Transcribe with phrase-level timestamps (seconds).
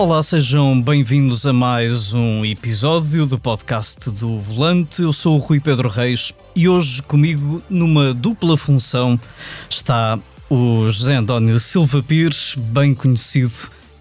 [0.00, 5.02] Olá, sejam bem-vindos a mais um episódio do podcast do Volante.
[5.02, 9.20] Eu sou o Rui Pedro Reis e hoje comigo, numa dupla função,
[9.68, 10.18] está
[10.48, 13.52] o José António Silva Pires, bem conhecido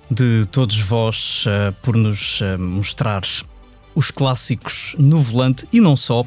[0.09, 3.23] de todos vós uh, por nos uh, mostrar
[3.93, 6.25] os clássicos no volante e não só,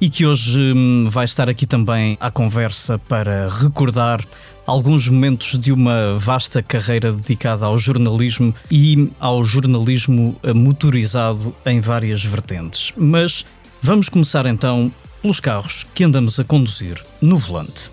[0.00, 4.24] e que hoje um, vai estar aqui também à conversa para recordar
[4.66, 11.80] alguns momentos de uma vasta carreira dedicada ao jornalismo e ao jornalismo eh, motorizado em
[11.80, 12.92] várias vertentes.
[12.96, 13.44] Mas
[13.80, 17.90] vamos começar então pelos carros que andamos a conduzir no volante.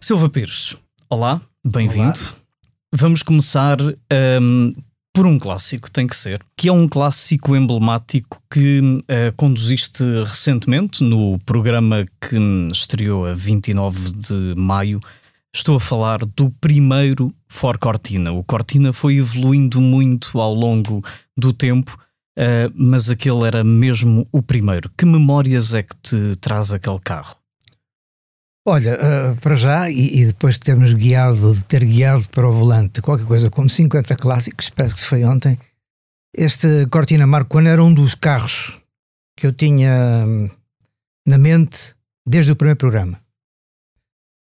[0.00, 0.76] Silva Pires,
[1.08, 2.18] olá, bem-vindo.
[2.92, 4.74] Vamos começar um,
[5.12, 11.04] por um clássico, tem que ser, que é um clássico emblemático que uh, conduziste recentemente
[11.04, 12.36] no programa que
[12.72, 15.00] estreou a 29 de maio.
[15.54, 18.32] Estou a falar do primeiro Ford Cortina.
[18.32, 21.04] O Cortina foi evoluindo muito ao longo
[21.36, 21.98] do tempo,
[22.38, 24.90] uh, mas aquele era mesmo o primeiro.
[24.96, 27.41] Que memórias é que te traz aquele carro?
[28.64, 32.52] Olha, uh, para já, e, e, depois de termos guiado, de ter guiado para o
[32.52, 35.58] volante qualquer coisa como 50 clássicos, parece que se foi ontem,
[36.32, 38.80] este Cortina Marco era um dos carros
[39.36, 40.48] que eu tinha hum,
[41.26, 43.20] na mente desde o primeiro programa.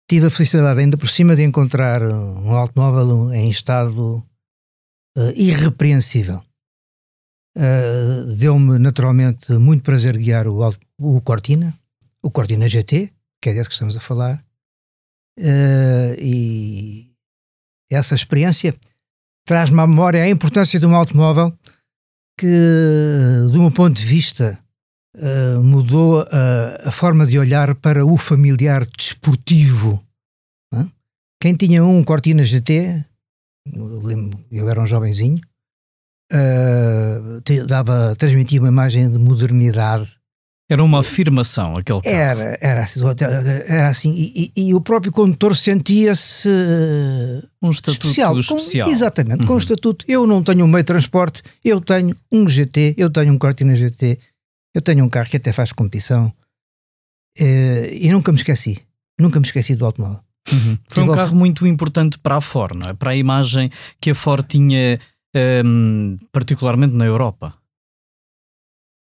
[0.10, 4.18] Tive a felicidade ainda por cima de encontrar um automóvel em estado
[5.18, 6.44] uh, irrepreensível.
[7.58, 10.60] Uh, Deu-me naturalmente muito prazer guiar o,
[11.00, 11.74] o Cortina,
[12.22, 13.13] o Cortina GT,
[13.44, 14.42] que é desse que estamos a falar,
[15.38, 17.12] uh, e
[17.92, 18.74] essa experiência
[19.46, 21.52] traz-me à memória a importância de um automóvel
[22.40, 22.48] que,
[23.52, 24.58] de um ponto de vista,
[25.18, 30.02] uh, mudou a, a, forma de olhar para o familiar desportivo.
[30.74, 30.90] Uh?
[31.42, 33.04] Quem tinha um Cortina GT,
[33.74, 35.42] eu, lembro, eu era um jovenzinho,
[36.32, 40.18] uh, dava, transmitia uma imagem de modernidade
[40.70, 42.16] era uma afirmação aquele carro.
[42.16, 43.00] Era, era assim,
[43.68, 46.50] era assim e, e, e o próprio condutor sentia-se
[47.62, 48.40] um estatuto especial.
[48.40, 48.88] especial.
[48.88, 49.48] Com, exatamente, uhum.
[49.48, 50.06] com um estatuto.
[50.08, 53.76] Eu não tenho um meio de transporte, eu tenho um GT, eu tenho um Cortina
[53.76, 54.18] GT,
[54.74, 56.32] eu tenho um carro que até faz competição
[57.38, 58.80] eh, e nunca me esqueci,
[59.20, 60.20] nunca me esqueci do automóvel.
[60.52, 60.78] Uhum.
[60.90, 62.94] Foi um carro muito importante para a Ford, não é?
[62.94, 63.70] para a imagem
[64.02, 65.00] que a Ford tinha,
[65.36, 67.54] um, ehm, particularmente na Europa.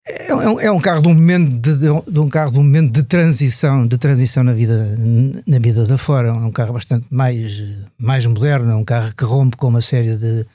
[0.09, 2.91] É, um, é um carro de um momento de, de, um carro de um momento
[2.91, 4.97] de transição, de transição na vida
[5.45, 6.29] na vida da fora.
[6.29, 7.63] É um carro bastante mais
[7.97, 10.45] mais moderno, é um carro que rompe com uma série de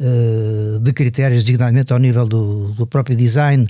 [0.00, 3.66] uh, de critérios, designadamente ao nível do, do próprio design.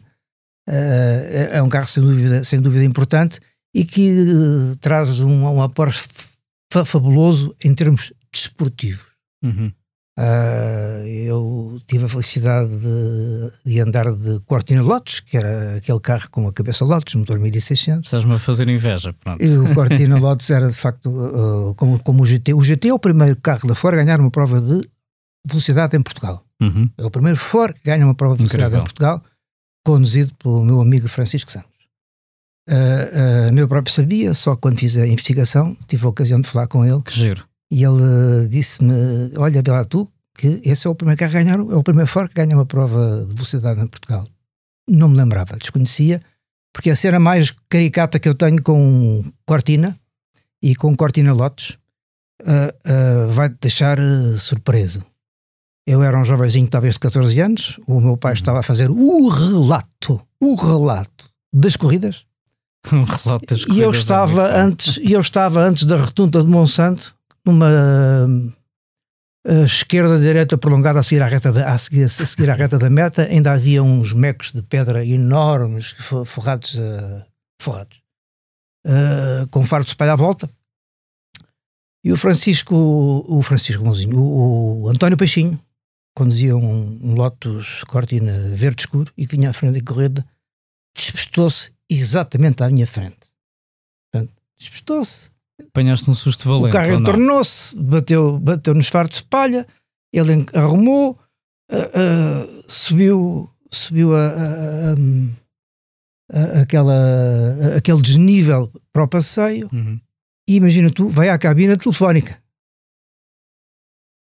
[0.68, 3.40] Uh, é um carro sem dúvida sem dúvida importante
[3.74, 6.08] e que uh, traz um, um aporte
[6.84, 9.06] fabuloso em termos desportivos.
[9.42, 9.72] Uhum.
[10.18, 16.30] Uh, eu tive a felicidade de, de, andar de Cortina Lotus, que era aquele carro
[16.30, 18.06] com a cabeça Lotus, motor 1600.
[18.06, 19.44] Estás-me a fazer inveja, pronto.
[19.44, 22.54] E o Cortina Lotus era de facto uh, como, como o GT.
[22.54, 24.88] O GT é o primeiro carro da Ford a ganhar uma prova de
[25.46, 26.42] velocidade em Portugal.
[26.62, 26.88] Uhum.
[26.96, 28.84] É o primeiro Ford que ganha uma prova de velocidade Incrível.
[28.84, 29.22] em Portugal,
[29.84, 31.68] conduzido pelo meu amigo Francisco Santos.
[32.70, 36.66] Uh, uh, eu próprio sabia, só quando fiz a investigação tive a ocasião de falar
[36.68, 37.02] com ele.
[37.02, 41.30] Que giro e ele disse-me: Olha, vê lá tu, que esse é o primeiro carro
[41.30, 44.24] a ganhar, é o primeiro Ford que ganha uma prova de velocidade em Portugal.
[44.88, 46.22] Não me lembrava, desconhecia,
[46.72, 49.98] porque a cena mais caricata que eu tenho com Cortina
[50.62, 51.76] e com Cortina Lotes
[52.42, 55.02] uh, uh, vai-te deixar uh, surpreso.
[55.86, 58.34] Eu era um jovenzinho, talvez de 14 anos, o meu pai uhum.
[58.34, 62.24] estava a fazer o relato, o relato das corridas.
[62.92, 63.76] Um relato das corridas.
[63.76, 67.15] E eu estava, é antes, eu estava antes da retunda de Monsanto
[67.46, 67.70] numa
[69.46, 73.22] uh, esquerda-direita prolongada a seguir à, reta a, seguir, a seguir à reta da meta,
[73.22, 75.94] ainda havia uns mecos de pedra enormes
[76.26, 77.24] forrados, uh,
[77.60, 78.02] forrados
[78.86, 80.50] uh, com fardos de espalha à volta.
[82.04, 82.74] E o Francisco,
[83.26, 85.58] o Francisco Mãozinho, o, o António Peixinho,
[86.14, 90.26] conduzia um, um Lotus Cortina verde escuro e que vinha à frente da corrida,
[90.94, 93.26] despistou-se exatamente à minha frente.
[94.58, 95.30] Despistou-se,
[95.60, 96.68] Apanhaste um susto valente.
[96.68, 99.66] O carro entornou-se, bateu, bateu nos fartos de palha,
[100.12, 101.18] ele arrumou,
[101.70, 104.94] uh, uh, subiu, subiu a, a,
[106.32, 110.00] a, aquela, aquele desnível para o passeio uhum.
[110.48, 112.42] e imagina tu, vai à cabina telefónica.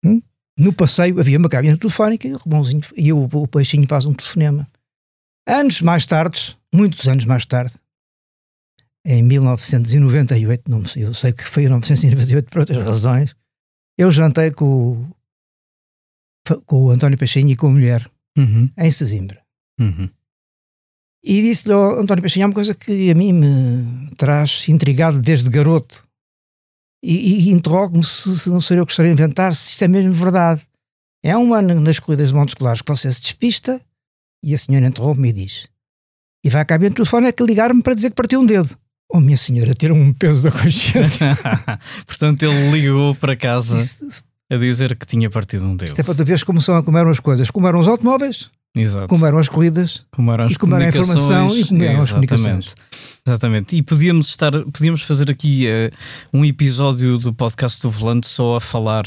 [0.04, 0.22] Hum?
[0.58, 2.40] No passeio havia uma cabina telefónica e o,
[2.96, 4.68] e o, o peixinho faz um telefonema.
[5.48, 7.74] Anos mais tarde, muitos anos mais tarde,
[9.06, 13.36] em 1998, não, eu sei que foi em 1998 por outras razões,
[13.98, 15.08] eu jantei com,
[16.66, 18.70] com o António Peixinho e com a mulher, Uhum.
[18.78, 19.42] em Sesimbra.
[19.80, 20.10] Uhum.
[21.24, 25.50] E disse-lhe ao António Peixinho, há uma coisa que a mim me traz intrigado desde
[25.50, 26.06] garoto.
[27.04, 29.88] E, e interrogo-me se, se não seria eu que gostaria de inventar, se isto é
[29.88, 30.68] mesmo verdade.
[31.24, 33.82] É um ano nas corridas de Montes Claros que você se despista
[34.44, 35.70] e a senhora interrompe-me e diz
[36.46, 38.78] e vai cá bem no telefone é que ligar-me para dizer que partiu um dedo.
[39.12, 41.38] Oh minha senhora, tira um peso da consciência.
[42.08, 45.92] Portanto, ele ligou para casa Isto, isto a dizer que tinha partido um dedo.
[46.00, 47.50] é para tu veres como, são, como eram as coisas.
[47.50, 49.08] Como eram os automóveis, Exato.
[49.08, 50.06] como eram as corridas.
[50.12, 51.66] Como eram as E como era a informação comunicações.
[51.66, 52.74] e como eram as Exatamente.
[53.28, 53.76] Exatamente.
[53.76, 55.92] E podíamos estar, podíamos fazer aqui eh,
[56.34, 59.06] um episódio do podcast do Volante só a falar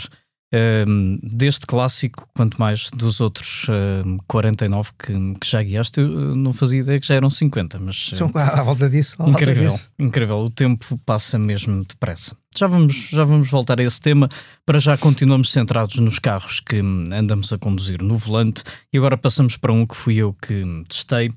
[0.52, 6.00] ehm, deste clássico, quanto mais dos outros ehm, 49 que, que já guiaste.
[6.00, 9.16] Eu eh, não fazia ideia que já eram 50, mas eh, São à volta disso.
[9.18, 9.90] à volta incrível, disso.
[9.98, 10.38] incrível.
[10.38, 12.36] O tempo passa mesmo depressa.
[12.56, 14.28] Já vamos, já vamos voltar a esse tema.
[14.66, 19.16] Para já continuamos centrados nos carros que hum, andamos a conduzir no volante e agora
[19.16, 21.30] passamos para um que fui eu que hum, testei.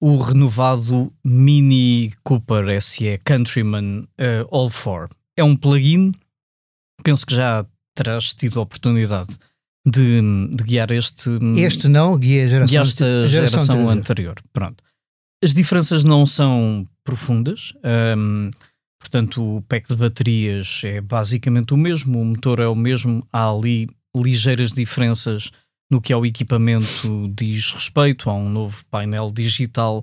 [0.00, 5.08] O renovado Mini Cooper SE Countryman eh, All 4.
[5.36, 6.12] É um plug-in.
[7.02, 7.64] Penso que já
[7.96, 9.36] terás tido a oportunidade
[9.86, 13.90] de, hum, de guiar este, hum, Este não, guia a geração, guiaste a geração, anterior.
[13.92, 14.42] anterior.
[14.52, 14.84] Pronto.
[15.42, 17.72] As diferenças não são profundas.
[18.16, 18.50] hum,
[19.00, 23.26] portanto, o pack de baterias é basicamente o mesmo, o motor é o mesmo.
[23.32, 25.50] Há ali ligeiras diferenças
[25.90, 28.28] no que ao equipamento diz respeito.
[28.28, 30.02] Há um novo painel digital.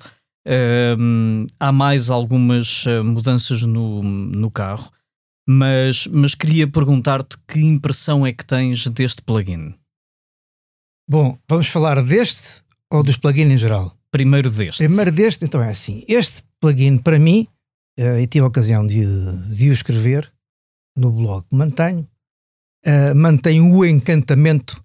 [0.98, 4.92] hum, há mais algumas eh, mudanças no, no carro.
[5.48, 9.74] Mas, mas queria perguntar-te que impressão é que tens deste plugin?
[11.10, 13.96] Bom, vamos falar deste ou dos plugins em geral?
[14.10, 14.78] Primeiro deste.
[14.86, 16.04] Primeiro deste, então é assim.
[16.08, 17.46] Este plugin, para mim,
[17.98, 19.04] eh, e tive a ocasião de,
[19.50, 20.32] de o escrever
[20.96, 22.08] no blog que mantenho,
[22.86, 24.82] eh, mantém o encantamento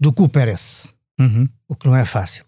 [0.00, 1.48] do Cooper S, Uhum.
[1.68, 2.44] o que não é fácil.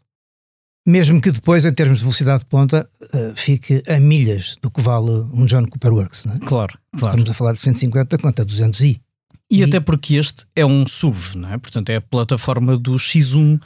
[0.86, 4.80] Mesmo que depois, em termos de velocidade de ponta, eh, fique a milhas do que
[4.80, 6.26] vale um John Cooper Works.
[6.26, 6.38] Não é?
[6.38, 7.14] Claro, claro.
[7.16, 9.00] Estamos a falar de 150 quanto a 200 i.
[9.50, 11.58] E, E- até porque este é um SUV, não é?
[11.58, 13.60] Portanto, é a plataforma do X1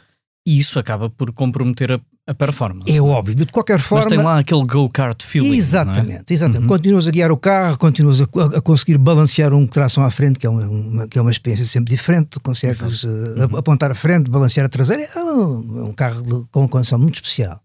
[0.46, 2.00] e isso acaba por comprometer a,
[2.30, 2.90] a performance.
[2.90, 4.06] É óbvio, de qualquer Mas forma.
[4.08, 5.52] tem lá aquele go-kart feeling.
[5.52, 5.56] é?
[5.56, 6.62] Exatamente, exatamente.
[6.62, 6.68] Uhum.
[6.68, 8.24] Continuas a guiar o carro, continuas a,
[8.56, 11.94] a conseguir balancear um tração à frente, que é uma, que é uma experiência sempre
[11.94, 12.38] diferente.
[12.40, 13.56] Consegues eh, Uhum.
[13.56, 15.02] apontar a frente, balancear a traseira.
[15.02, 17.60] É um, é um carro de- com uma condição muito especial.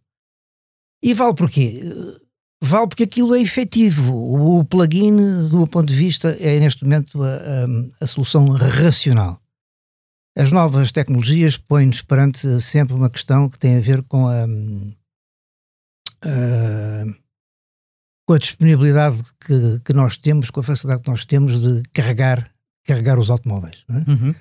[1.04, 1.82] E vale porquê?
[1.84, 2.26] Eh,
[2.64, 4.16] Vale porque aquilo é efetivo.
[4.16, 5.16] O plugin,
[5.50, 7.68] do meu ponto de vista, é neste momento a, a-
[8.02, 9.40] a solução racional.
[10.38, 14.44] As novas tecnologias põem-nos perante sempre uma questão que tem a ver com a,
[16.24, 17.06] a-
[18.28, 22.52] com a disponibilidade que, que nós temos, com a facilidade que nós temos de carregar,
[22.84, 23.86] carregar os automóveis.
[23.90, 24.12] é?
[24.12, 24.36] Uhum.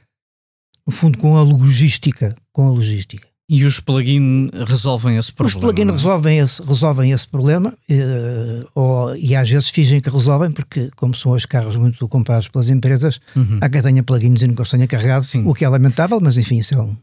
[0.86, 2.34] No fundo, com a logística.
[2.52, 3.28] Com a logística.
[3.48, 5.58] E os plugin resolvem esse problema.
[5.58, 5.92] Os plugins é?
[5.92, 11.14] resolvem esse, resolvem esse problema eh, ou, e às vezes fingem que resolvem, porque, como
[11.14, 13.58] são os carros muito comprados pelas empresas, Uhum.
[13.60, 15.42] há quem tenha plugins e nunca os tenha carregado, Sim.
[15.46, 16.96] o que é lamentável, mas enfim, isso é um,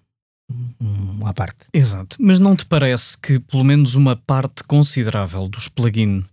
[0.82, 1.68] um, uma parte.
[1.72, 2.18] Exato.
[2.20, 6.24] Mas não te parece que pelo menos uma parte considerável dos plugin,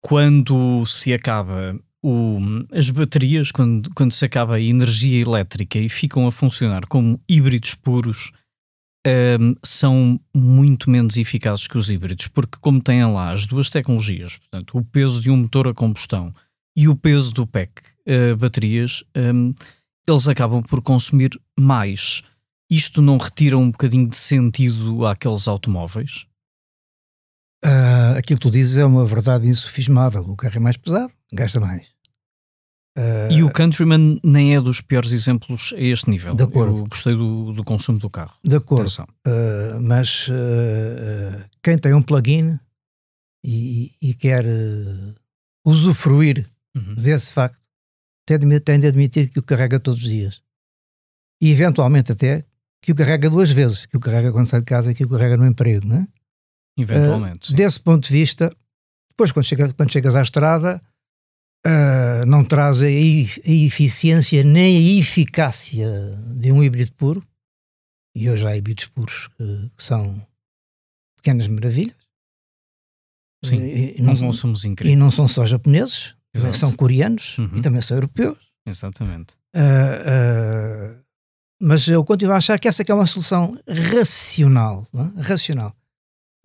[0.00, 2.38] quando se acaba o,
[2.72, 7.74] as baterias, quando, quando se acaba a energia elétrica e ficam a funcionar como híbridos
[7.74, 8.32] puros,
[9.06, 14.38] hum, são muito menos eficazes que os híbridos, porque como têm lá as duas tecnologias,
[14.38, 16.34] portanto, o peso de um motor a combustão
[16.76, 19.54] e o peso do pack eh, baterias, hum,
[20.08, 22.22] eles acabam por consumir mais.
[22.70, 26.26] Isto não retira um bocadinho de sentido àqueles automóveis?
[27.64, 30.22] Ah, aquilo que tu dizes é uma verdade insufismável.
[30.22, 31.88] O carro é mais pesado, gasta mais.
[32.96, 36.34] Ah, E o Countryman nem é dos piores exemplos a este nível.
[36.34, 36.78] De acordo.
[36.78, 38.34] Eu gostei do, do consumo do carro.
[38.44, 38.90] de acordo.
[39.26, 42.58] Uh, mas uh, uh, quem tem um plugin
[43.44, 45.14] e, e quer uh,
[45.64, 46.94] usufruir Uhum.
[46.94, 47.60] desse facto
[48.24, 50.40] tem de, tem de admitir que o carrega todos os dias
[51.42, 52.44] e eventualmente até
[52.80, 55.08] que o carrega duas vezes que o carrega quando sai de casa e que o
[55.08, 56.06] carrega no emprego não é?
[56.78, 57.52] Eventualmente.
[57.52, 58.48] desse ponto de vista
[59.08, 60.80] depois quando, chega, quando chegas à estrada
[61.66, 65.88] uh, não traz a, e- a eficiência nem a eficácia
[66.36, 67.22] de um híbrido puro
[68.16, 70.24] e hoje há híbridos puros que, que são
[71.16, 71.96] pequenas maravilhas
[73.44, 74.16] Sim, e, e não não,
[74.64, 74.98] e incríveis.
[74.98, 76.56] não são só japoneses Exato.
[76.56, 77.50] são coreanos Uhum.
[77.56, 79.34] e também são europeus Exatamente.
[79.56, 79.62] Ah,
[80.06, 80.94] ah,
[81.62, 84.86] mas eu continuo a achar que essa é uma solução racional.
[84.94, 85.22] É?
[85.22, 85.74] Racional.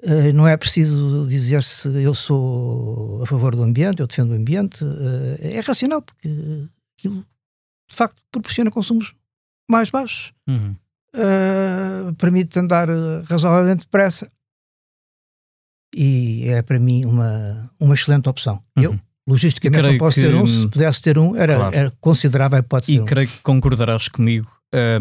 [0.05, 4.35] Ah, não é preciso dizer se eu sou a favor do ambiente, eu defendo o
[4.35, 4.83] ambiente.
[4.83, 6.29] ah, é racional, porque
[6.97, 7.25] aquilo
[7.89, 9.13] de facto proporciona consumos
[9.69, 10.33] mais baixos.
[10.47, 10.75] Uhum.
[11.15, 12.87] uh, permite andar
[13.27, 14.27] razoavelmente depressa
[15.95, 18.61] e é para mim uma, uma excelente opção.
[18.77, 18.83] Uhum.
[18.83, 21.75] Eu, logisticamente, não posso que, ter um, se pudesse ter um, era, claro.
[21.75, 22.93] era considerável a hipótese.
[22.97, 23.05] E um.
[23.05, 24.51] creio que concordarás comigo,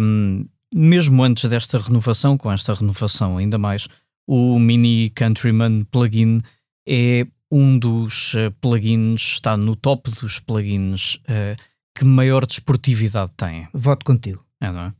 [0.00, 3.88] um, mesmo antes desta renovação, com esta renovação ainda mais,
[4.26, 6.40] o Mini Countryman plugin
[6.86, 11.56] é um dos uh, plugins, está no top dos plugins uh,
[11.94, 13.68] que maior desportividade tem.
[13.72, 14.44] Voto contigo.
[14.60, 14.92] É, não é?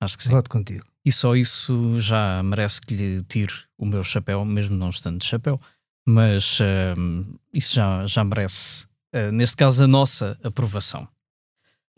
[0.00, 0.30] Acho que sim.
[0.30, 0.84] Voto contigo.
[1.04, 5.26] E só isso já merece que lhe tire o meu chapéu, mesmo não estando de
[5.26, 5.60] chapéu,
[6.06, 11.08] mas uh, isso já, já merece, uh, neste caso, a nossa aprovação.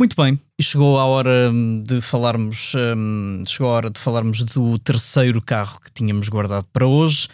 [0.00, 4.42] Muito bem, e chegou a hora hum, de falarmos, um, chegou a hora de falarmos
[4.44, 7.28] do terceiro carro que tínhamos guardado para hoje,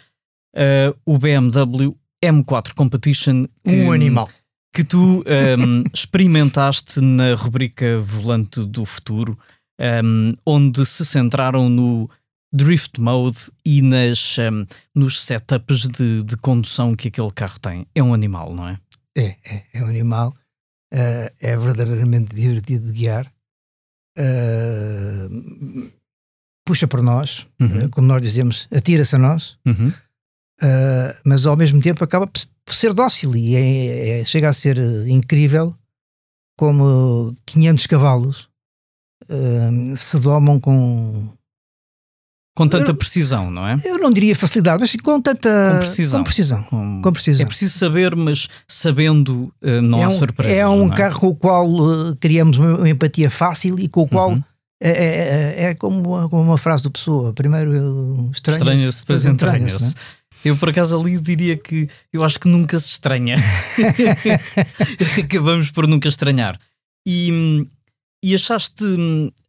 [0.53, 3.45] uh, o BMW M4 Competition.
[3.63, 4.29] Que, um animal.
[4.73, 9.39] Que tu um, experimentaste na rubrica Volante do Futuro,
[10.03, 12.09] um, onde se centraram no
[12.51, 17.87] drift mode e nas, um, nos setups de, de, condução que aquele carro tem.
[17.95, 18.77] É um animal, não é?
[19.15, 20.35] É, é, é um animal.
[20.93, 23.31] Uh, é verdadeiramente divertido de guiar.
[24.17, 25.91] Uh,
[26.65, 27.85] puxa por nós, uhum.
[27.85, 29.91] uh, como nós dizemos, atira-se a nós, uhum.
[31.25, 34.77] mas ao mesmo tempo acaba por ser dócil e é, é, chega a ser
[35.07, 35.75] incrível
[36.57, 38.49] como 500 cavalos
[39.95, 41.36] se domam com
[42.57, 43.79] com tanta eu, precisão, não é?
[43.85, 46.19] Eu não diria facilidade, mas com tanta com precisão.
[46.19, 47.43] Com precisão, com, com precisão.
[47.43, 50.55] É preciso saber, mas sabendo uh, não é há surpresa.
[50.55, 50.95] É um é?
[50.95, 54.43] carro com o qual uh, criamos uma, empatia fácil e com o qual uhum.
[54.81, 57.31] é, é, é, é como, uma, como, uma, frase do Pessoa.
[57.31, 59.93] Primeiro estranha-se, estranha depois entranha-se.
[60.43, 63.35] Eu, por acaso, ali diria que eu acho que nunca se estranha.
[65.23, 66.59] Acabamos por nunca estranhar.
[67.07, 67.67] E,
[68.23, 68.83] e achaste,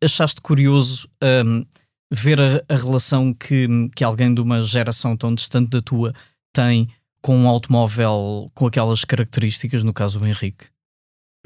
[0.04, 1.64] achaste curioso um,
[2.10, 6.14] ver a, a, relação que, que alguém de uma geração tão distante da tua
[6.52, 6.88] tem
[7.20, 10.66] com um automóvel com aquelas características, no caso o Henrique?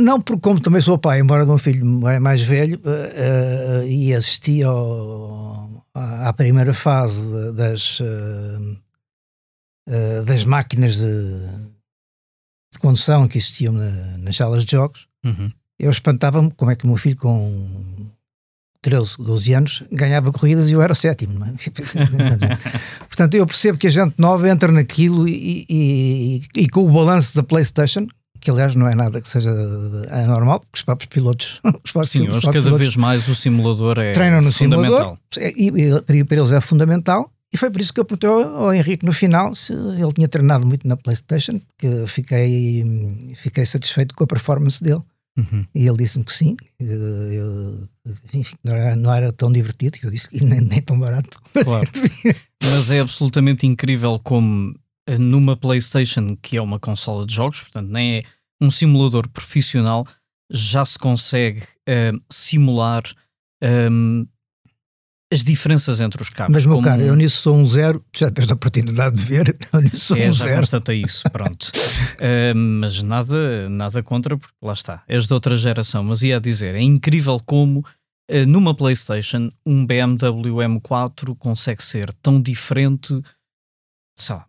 [0.00, 1.84] Não, porque como também sou pai, embora de um filho
[2.20, 8.78] mais velho, uh, uh, e assisti ao, à primeira fase das, uh,
[10.24, 11.06] das máquinas de,
[12.72, 15.52] de, condução que existiam na, nas salas de jogos, uhum.
[15.78, 18.10] eu espantava-me como é que o meu filho com
[18.82, 21.44] 13, 12 anos, ganhava corridas e eu era o sétimo.
[21.44, 21.52] É?
[23.06, 27.36] Portanto, eu percebo que a gente nova entra naquilo e, e, e, com o balanço
[27.36, 28.08] da PlayStation,
[28.40, 29.50] que aliás não é nada que seja
[30.10, 31.60] anormal, porque os próprios pilotos.
[31.84, 35.16] Os próprios Sim, hoje cada vez mais o simulador é treinam no fundamental.
[35.32, 37.30] Simulador, e, e, para eles é fundamental.
[37.52, 40.66] E foi por isso que eu perguntei ao Henrique no final se ele tinha treinado
[40.66, 42.82] muito na PlayStation, porque fiquei,
[43.36, 45.02] fiquei satisfeito com a performance dele.
[45.36, 45.64] Uhum.
[45.74, 47.88] E ele disse-me que sim, eu,
[48.34, 51.40] enfim, não era, não era tão divertido, eu disse que nem, nem tão barato.
[51.64, 51.88] Claro.
[52.62, 54.74] Mas é absolutamente incrível como
[55.08, 58.22] eh, numa PlayStation, que é uma consola de jogos, portanto, nem é
[58.60, 60.06] um simulador profissional,
[60.50, 63.02] já se consegue uh, simular
[63.90, 64.26] um,
[65.32, 66.52] as diferenças entre os carros.
[66.52, 66.86] Mas, meu como...
[66.86, 70.16] caro, eu nisso sou um zero, já tens a oportunidade de ver, eu nisso sou
[70.16, 70.60] é, um já zero.
[70.60, 71.64] constatei isso, pronto.
[71.64, 76.04] uh, mas nada, nada contra, porque lá está, és de outra geração.
[76.04, 82.40] Mas ia dizer, é incrível como uh, numa PlayStation um BMW M4 consegue ser tão
[82.40, 83.18] diferente,
[84.18, 84.46] sei lá,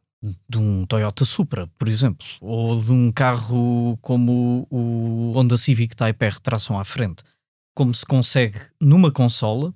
[0.50, 6.26] de um Toyota Supra, por exemplo, ou de um carro como o Honda Civic Type
[6.26, 7.24] R tração à frente.
[7.76, 9.74] Como se consegue numa consola,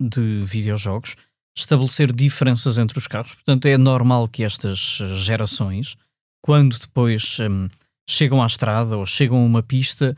[0.00, 1.16] de videojogos
[1.56, 3.34] estabelecer diferenças entre os carros.
[3.34, 5.96] Portanto, é normal que estas gerações,
[6.42, 7.68] quando depois um,
[8.08, 10.14] chegam à estrada ou chegam a uma pista,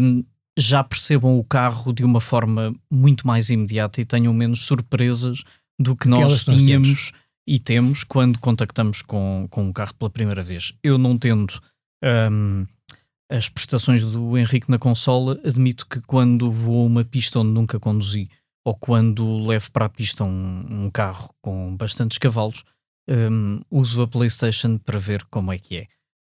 [0.00, 0.24] um,
[0.58, 5.42] já percebam o carro de uma forma muito mais imediata e tenham menos surpresas
[5.78, 7.12] do que nós tínhamos
[7.46, 10.74] e temos quando contactamos com, com um carro pela primeira vez.
[10.82, 11.60] Eu não tendo
[12.32, 12.66] um,
[13.30, 17.78] as prestações do Henrique na consola, admito que quando vou a uma pista onde nunca
[17.78, 18.28] conduzi
[18.64, 22.64] ou quando levo para a pista um, um carro com bastantes cavalos,
[23.08, 25.88] um, uso a PlayStation para ver como é que é.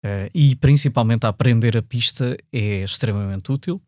[0.05, 3.81] Uh, e principalmente a aprender a pista é extremamente útil,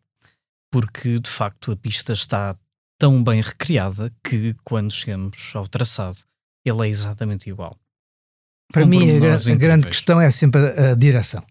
[0.72, 2.56] porque de facto a pista está
[2.98, 6.18] tão bem recriada que quando chegamos ao traçado
[6.64, 7.78] ele é exatamente igual.
[8.72, 11.44] Para Com mim, a, a grande questão é sempre a, a, direção.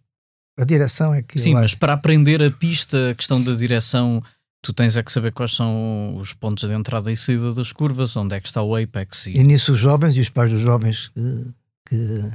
[0.58, 1.40] A direção é que.
[1.40, 4.22] Sim, mas para aprender a pista, a questão da direção
[4.62, 8.16] tu tens é que saber quais são os pontos de entrada e saída das curvas,
[8.16, 9.28] onde é que está o apex.
[9.28, 11.54] E, e nisso os jovens e os pais dos jovens que,
[11.90, 12.32] que,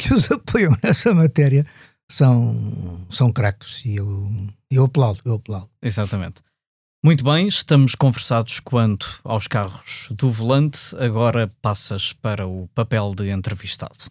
[0.00, 1.66] que os apoiam nessa matéria
[2.10, 4.30] são, são craques e eu,
[4.70, 5.70] eu aplaudo, eu aplaudo.
[5.82, 6.42] Exatamente.
[7.04, 10.96] Muito bem, estamos conversados quanto aos carros do volante.
[10.98, 14.06] Agora passas para o papel de entrevistado.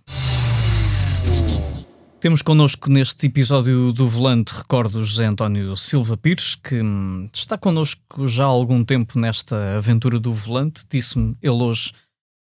[2.23, 7.57] Temos connosco neste episódio do Volante, recordo o José António Silva Pires, que hum, está
[7.57, 10.85] connosco já há algum tempo nesta aventura do Volante.
[10.89, 11.91] Disse-me ele hoje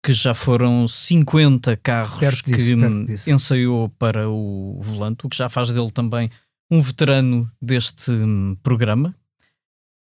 [0.05, 3.31] que já foram 50 carros Perto que disso, hum, disso.
[3.31, 6.31] ensaiou para o Volante, o que já faz dele também
[6.71, 9.17] um veterano deste hum, programa.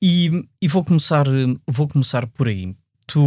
[0.04, 1.25] E, e vou, começar,
[1.66, 2.75] vou começar por aí.
[3.08, 3.22] Tu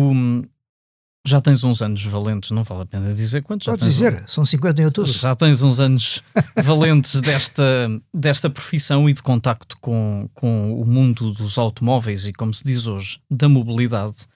[1.27, 3.65] já tens uns anos valentes, não vale a pena dizer quantos.
[3.65, 5.11] já Pode tens dizer, são 50 em outubro.
[5.11, 6.23] já tens uns anos
[6.63, 7.65] valentes desta,
[8.13, 12.87] desta profissão e de contacto com, com o mundo dos automóveis e, como se diz
[12.87, 14.27] hoje, da mobilidade.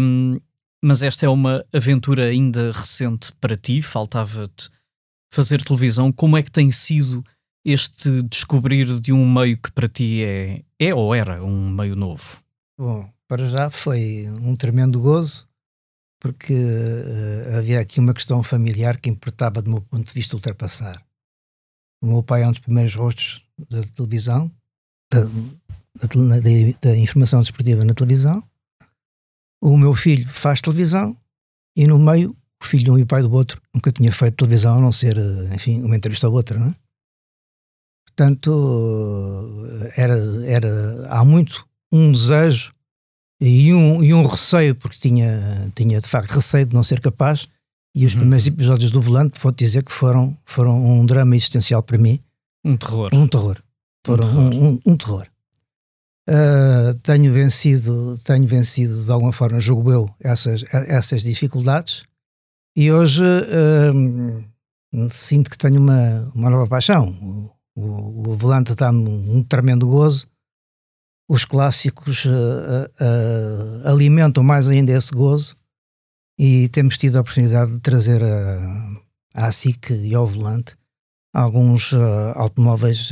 [0.00, 0.38] Hum,
[0.82, 4.70] mas esta é uma aventura ainda recente para ti, faltava-te
[5.30, 6.10] fazer televisão.
[6.10, 7.22] Como é que tem sido
[7.62, 12.42] este descobrir de um meio que para ti é, é ou era um meio novo?
[12.78, 15.46] Bom, para já foi um tremendo gozo,
[16.20, 21.02] porque eh, havia aqui uma questão familiar que importava, do meu ponto de vista, ultrapassar.
[22.02, 24.50] O meu pai é um dos primeiros rostos da televisão,
[25.12, 26.40] da, da
[26.80, 28.42] da- informação desportiva na televisão.
[29.62, 31.16] O meu filho faz televisão
[31.76, 34.36] e no meio, o filho de um e o pai do outro nunca tinha feito
[34.36, 36.74] televisão, a não ser, eh, enfim, uma entrevista ao outro, não é?
[38.06, 40.14] Portanto, eh, era,
[40.46, 42.72] era há muito um desejo
[43.40, 47.48] e um, e um receio, porque tinha, tinha de facto receio de não ser capaz.
[47.94, 48.20] E os Uhum.
[48.20, 52.20] primeiros episódios do Volante, vou dizer que foram, foram um drama existencial para mim,
[52.64, 53.10] Um terror.
[53.12, 53.56] um terror.
[54.06, 54.40] Foram terror.
[54.54, 55.26] um, um- um terror.
[56.28, 62.04] Ah, tenho vencido, tenho vencido de alguma forma, julgo eu, essas, essas dificuldades
[62.76, 67.08] e hoje ah, sinto que tenho uma, uma nova paixão.
[67.74, 70.28] O, o, o volante dá-me um, um tremendo gozo.
[71.30, 75.56] Os clássicos ah, ah, alimentam mais ainda esse gozo
[76.36, 80.74] e temos tido a oportunidade de trazer a, à SIC e ao volante
[81.32, 81.94] alguns
[82.34, 83.10] automóveis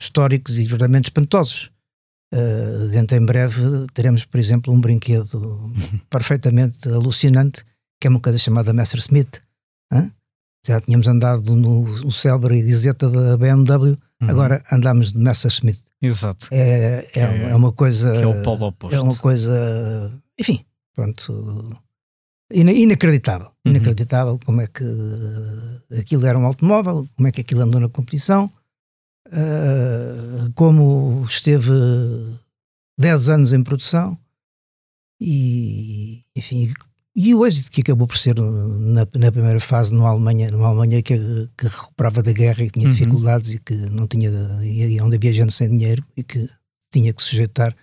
[0.00, 1.70] históricos e verdadeiramente espantosos.
[2.34, 5.72] Uh, dentro em breve teremos, por exemplo, um brinquedo
[6.10, 7.64] perfeitamente alucinante,
[8.00, 9.42] que é uma coisa chamada Messerschmitt.
[9.92, 10.10] hã?
[10.66, 14.30] Já tínhamos andado no, no célebre Isetta da BMW, Uhum.
[14.30, 15.82] agora andamos de Messerschmitt.
[16.00, 16.48] Exato.
[16.50, 18.14] É, é, é- é uma coisa.
[18.14, 18.96] É o polo oposto.
[18.96, 21.78] É uma coisa, enfim, pronto,
[22.52, 23.48] ina- inacreditável.
[23.64, 23.72] Uhum.
[23.72, 24.84] Inacreditável como é que
[25.98, 28.50] aquilo era um automóvel, como é que aquilo andou na competição,
[29.32, 31.72] eh, como esteve
[32.98, 34.18] 10 anos em produção
[35.20, 36.72] e, enfim,
[37.16, 41.02] e o êxito que acabou por ser na, na primeira fase numa Alemanha, numa Alemanha
[41.02, 41.18] que,
[41.56, 42.92] que recuperava da guerra e tinha Uhum.
[42.92, 44.30] dificuldades e que não tinha,
[44.62, 46.46] e onde havia gente sem dinheiro e que
[46.92, 47.74] tinha que sujeitar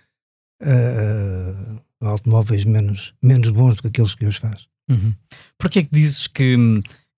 [0.62, 4.66] a, a automóveis menos, menos bons do que aqueles que hoje faz.
[4.88, 5.12] Uhum.
[5.58, 6.56] Porquê é que dizes que,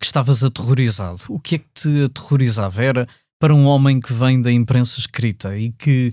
[0.01, 1.21] que estavas aterrorizado?
[1.29, 2.83] O que é que te aterrorizava?
[2.83, 6.13] Era para um homem que vem da imprensa escrita e que,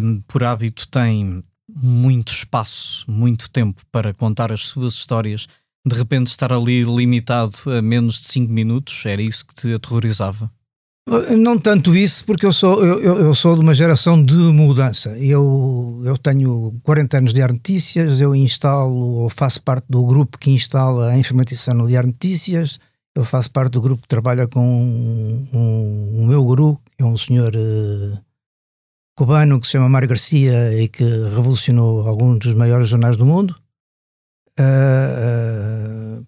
[0.00, 5.46] hum, por hábito, tem muito espaço, muito tempo para contar as suas histórias,
[5.86, 9.04] de repente estar ali limitado a menos de 5 minutos?
[9.06, 10.50] Era isso que te aterrorizava?
[11.36, 15.10] Não tanto isso, porque eu sou, eu, eu- sou de uma geração de mudança.
[15.18, 20.38] Eu, eu tenho 40 anos de de Notícias, eu instalo ou faço parte do grupo
[20.38, 22.78] que instala a informatização no de Notícias,
[23.16, 27.04] eu faço parte do grupo que trabalha com um, um- o meu guru, que é
[27.04, 28.18] um senhor eh,
[29.22, 33.54] cubano que se chama Mário Garcia e que revolucionou alguns dos maiores jornais do mundo.
[34.58, 36.22] Ah, ah,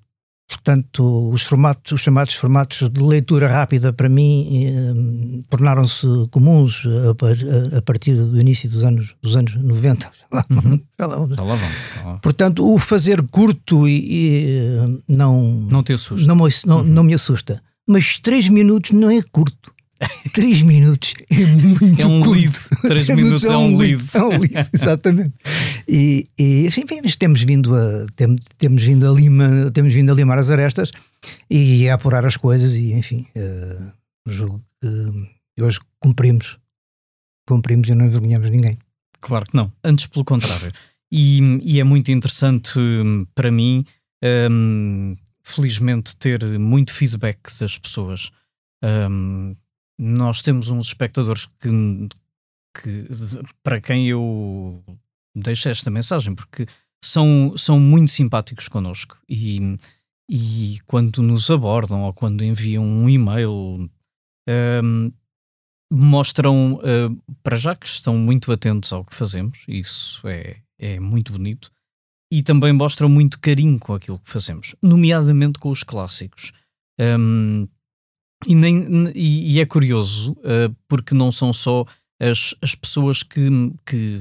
[0.49, 7.79] portanto, os formatos, os chamados formatos de leitura rápida para mim eh, tornaram-se comuns a,
[7.79, 10.11] a- partir do início dos anos, dos anos 90.
[10.51, 10.81] Uhum.
[12.23, 16.27] Portanto, o fazer curto e, e, eh, não, Não te assusta.
[16.29, 17.61] não, não, não me assusta.
[17.87, 19.74] Mas três minutos não é curto.
[20.33, 22.33] Três minutos é muito É um curto.
[22.41, 22.59] lead.
[22.83, 24.05] Três minutos é um lead.
[24.15, 25.35] É um lead, exatamente.
[25.89, 30.15] E, e assim, enfim, temos vindo a tem- temos vindo a lima, temos vindo a
[30.15, 30.91] limar as arestas
[31.49, 33.79] e a apurar as coisas e enfim, eh,
[34.27, 34.63] julgo
[35.57, 36.59] que hoje cumprimos,
[37.47, 38.77] cumprimos e não envergonhamos ninguém.
[39.21, 39.73] Claro que não.
[39.83, 40.73] Antes, pelo contrário.
[41.13, 43.85] E, e é muito interessante hum, para mim,
[44.51, 48.31] hum, felizmente, ter muito feedback das pessoas.
[48.83, 49.55] Hum,
[49.99, 52.09] nós temos uns espectadores que,
[52.81, 53.09] que
[53.63, 54.83] para quem eu
[55.35, 56.67] deixo esta mensagem, porque
[57.05, 59.77] são, são muito simpáticos connosco e,
[60.29, 63.89] e quando nos abordam ou quando enviam um e-mail,
[64.83, 65.13] hum,
[65.93, 71.33] mostram, uh, para já que estão muito atentos ao que fazemos, isso é, é muito
[71.33, 71.71] bonito,
[72.33, 76.53] e também mostram muito carinho com aquilo que fazemos, nomeadamente com os clássicos.
[76.99, 77.69] Um,
[78.47, 81.85] e, nem, e, e, é curioso, uh, porque não são só
[82.21, 83.49] as, as pessoas que,
[83.85, 84.21] que,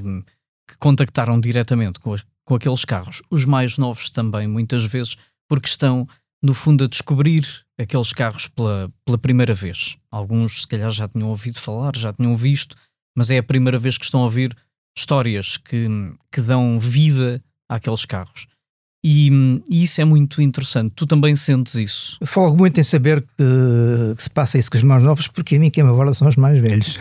[0.68, 5.16] que contactaram diretamente com, as, com aqueles carros, os mais novos também, muitas vezes,
[5.48, 6.08] porque estão,
[6.42, 7.46] no fundo, a descobrir
[7.78, 9.96] aqueles carros pela, pela primeira vez.
[10.10, 12.76] Alguns, se calhar, já tinham ouvido falar, já tinham visto,
[13.16, 14.56] mas é a primeira vez que estão a ouvir
[14.96, 15.88] histórias que,
[16.30, 18.46] que dão vida àqueles carros.
[19.06, 19.28] E,
[19.68, 20.94] e, isso é muito interessante.
[20.96, 22.16] Tu também sentes isso?
[22.22, 23.36] Eu falo muito em saber que,
[24.16, 26.26] que, se passa isso com os mais novos, porque a mim quem me aborda são
[26.26, 26.98] os mais velhos.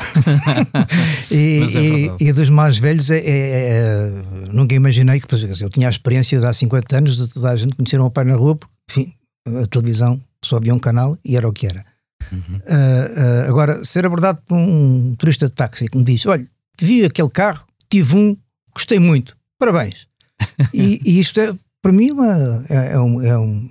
[1.31, 4.11] e, é e, e, dos mais velhos, é, é, é,
[4.51, 7.73] nunca imaginei que eu tinha a experiência de há 50 anos de toda a gente
[7.73, 9.13] conhecer o meu pai na rua, porque, enfim,
[9.47, 11.85] a televisão só havia um canal e era o que era.
[12.29, 12.39] Uhum.
[12.39, 16.45] Uh, uh, agora, ser abordado por um turista de táxi que me diz: Olha,
[16.81, 18.35] vi aquele carro, tive um,
[18.73, 20.07] gostei muito, parabéns.
[20.73, 23.69] e, e isto é, para mim, uma, é, é, um, é, um,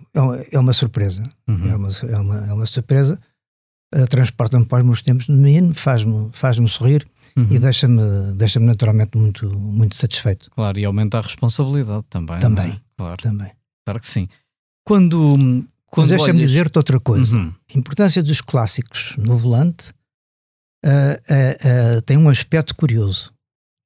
[0.52, 1.22] é uma surpresa.
[1.48, 1.70] Uhum.
[1.70, 3.18] É, uma, é, uma, é uma surpresa.
[3.94, 7.46] Uh, Transporta-me para os meus tempos de menino, faz-me faz sorrir uhum.
[7.50, 8.02] e deixa-me
[8.34, 10.50] deixa naturalmente muito, muito satisfeito.
[10.50, 12.38] Claro, e aumenta a responsabilidade também.
[12.38, 12.80] Também, é?
[12.98, 13.22] claro.
[13.22, 13.50] também.
[13.86, 14.26] Claro que sim.
[14.84, 15.30] Quando,
[15.90, 16.50] quando Mas deixa-me olhas...
[16.50, 17.34] dizer-te outra coisa.
[17.34, 17.52] Uhum.
[17.74, 19.90] A importância dos clássicos no volante
[20.84, 23.32] uh, uh, tem um aspecto curioso.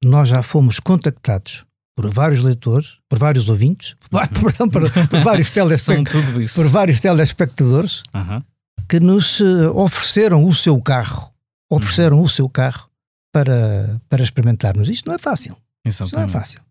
[0.03, 1.65] Nós já fomos contactados
[1.97, 8.03] por vários leitores, por vários ouvintes, por, perdão, por, por vários telespectadores, por vários telespectadores
[8.13, 8.43] uhum.
[8.87, 9.41] que nos
[9.73, 11.33] ofereceram o seu carro,
[11.67, 12.23] ofereceram uhum.
[12.23, 12.87] o seu carro
[13.33, 14.89] para, para experimentarmos.
[14.89, 15.57] Isto não é fácil.
[15.83, 16.07] Exatamente.
[16.07, 16.61] Isto não é fácil.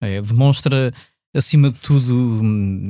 [0.00, 0.94] É, demonstra
[1.34, 2.40] acima de tudo,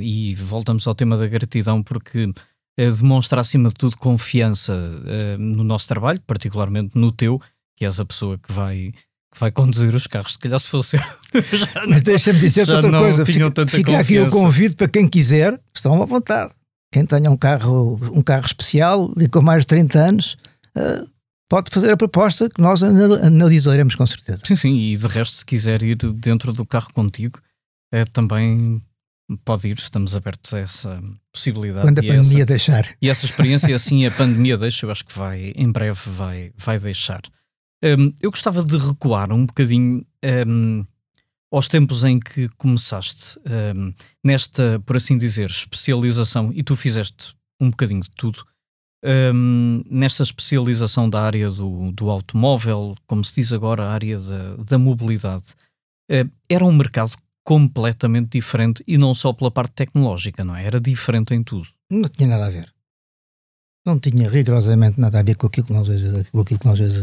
[0.02, 2.30] e voltamos ao tema da gratidão, porque
[2.78, 4.74] é, demonstra acima de tudo confiança
[5.06, 7.40] é, no nosso trabalho, particularmente no teu,
[7.74, 8.92] que és a pessoa que vai
[9.38, 11.02] vai conduzir os carros, se calhar se fosse eu.
[11.88, 13.26] Mas deixa-me dizer outra coisa.
[13.26, 16.52] Fica, fica aqui o convite para quem quiser, estão à vontade.
[16.92, 20.36] Quem tenha um carro, um carro especial e com mais de 30 anos,
[20.76, 21.06] uh,
[21.48, 24.40] pode fazer a proposta que nós analisaremos com certeza.
[24.44, 27.40] Sim, sim, e de resto, se quiser ir dentro do carro contigo,
[27.92, 28.80] é, também
[29.44, 31.86] pode ir, estamos abertos a essa possibilidade.
[31.86, 32.96] Quando a pandemia essa, deixar.
[33.00, 36.78] E essa experiência, assim, a pandemia deixa, eu acho que vai, em breve, vai, vai
[36.78, 37.20] deixar.
[37.82, 40.04] Um, eu gostava de recuar um bocadinho
[40.46, 40.84] um,
[41.52, 43.38] aos tempos em que começaste
[43.74, 43.92] um,
[44.24, 48.44] nesta, por assim dizer, especialização, e tu fizeste um bocadinho de tudo,
[49.88, 54.78] nesta especialização da área do, do automóvel, como se diz agora, a área da, da
[54.78, 55.44] mobilidade.
[56.10, 57.12] Uh, era um mercado
[57.44, 60.64] completamente diferente e não só pela parte tecnológica, não é?
[60.64, 61.66] Era diferente em tudo.
[61.90, 62.75] Não tinha nada a ver.
[63.86, 66.80] Não tinha rigorosamente nada a ver com aquilo que nós hoje, com aquilo que nós
[66.80, 67.00] hoje,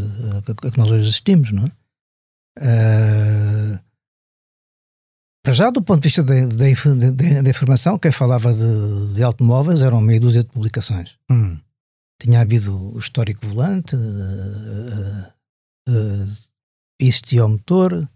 [0.69, 1.71] que nós hoje assistimos, não é?
[2.59, 3.79] Uh,
[5.43, 10.19] para já, do ponto de vista da informação, quem falava de, de, automóveis eram meia
[10.19, 11.17] dúzia de publicações.
[11.31, 11.57] Hum.
[12.21, 13.99] Tinha havido o histórico volante, uh,
[15.89, 16.25] uh,
[16.99, 18.09] existia o motor,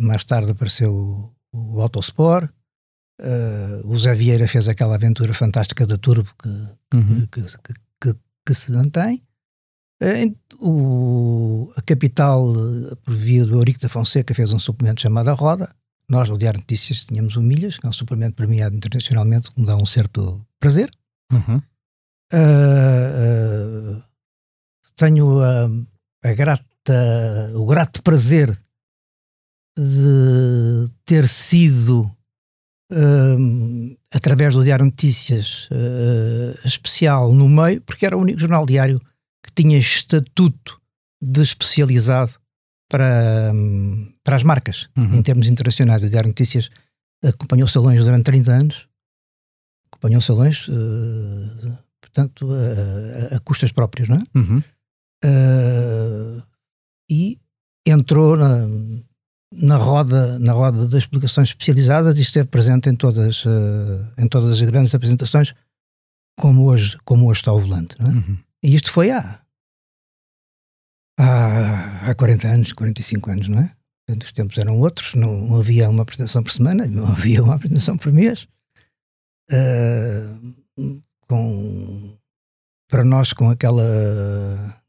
[0.00, 2.50] mais tarde apareceu o, o Autosport.
[3.20, 6.48] Uh, o Zé Vieira fez aquela aventura fantástica da Turbo que,
[6.94, 7.26] uhum.
[7.26, 9.22] que, que, que, que, se mantém.
[10.02, 12.52] Uh, o, a Capital,
[13.02, 15.74] por via do Eurico da Fonseca, fez um suplemento chamado A Roda.
[16.08, 19.66] Nós, no Diário Notícias, tínhamos o Milhas, que é um suplemento premiado internacionalmente, que me
[19.66, 20.90] dá um certo prazer.
[21.32, 21.60] Uhum.
[22.32, 24.02] Uh,
[24.96, 25.68] tenho a,
[26.24, 28.56] a grata, o grato prazer
[29.76, 32.10] de ter sido,
[32.90, 39.00] um, através do Diário Notícias uh, especial no meio, porque era o único jornal diário
[39.42, 40.80] que tinha estatuto
[41.20, 42.32] de especializado
[42.88, 45.16] para, um, para as marcas, uhum.
[45.16, 46.02] em termos internacionais.
[46.02, 46.70] O Diário Notícias
[47.24, 48.88] acompanhou salões durante 30 anos,
[49.90, 54.22] acompanhou salões, uh, portanto, a, a, custas próprias, não é?
[54.34, 54.62] Uhum.
[55.24, 56.42] Uh,
[57.10, 57.38] e
[57.86, 58.66] entrou na,
[59.52, 64.50] na roda, na roda das publicações especializadas e esteve presente em todas, uh, em todas
[64.50, 65.54] as grandes apresentações,
[66.38, 67.94] como hoje, como hoje está o volante.
[68.00, 68.04] É?
[68.04, 68.38] Uhum.
[68.62, 69.40] E isto foi há,
[71.18, 73.72] há, há 40 anos, 45 anos, não é?
[74.08, 77.96] Os tempos eram outros, não, não, havia uma apresentação por semana, não havia uma apresentação
[77.96, 78.46] por mês.
[79.50, 80.96] Uh,
[81.28, 82.16] com,
[82.88, 84.82] para nós, com aquela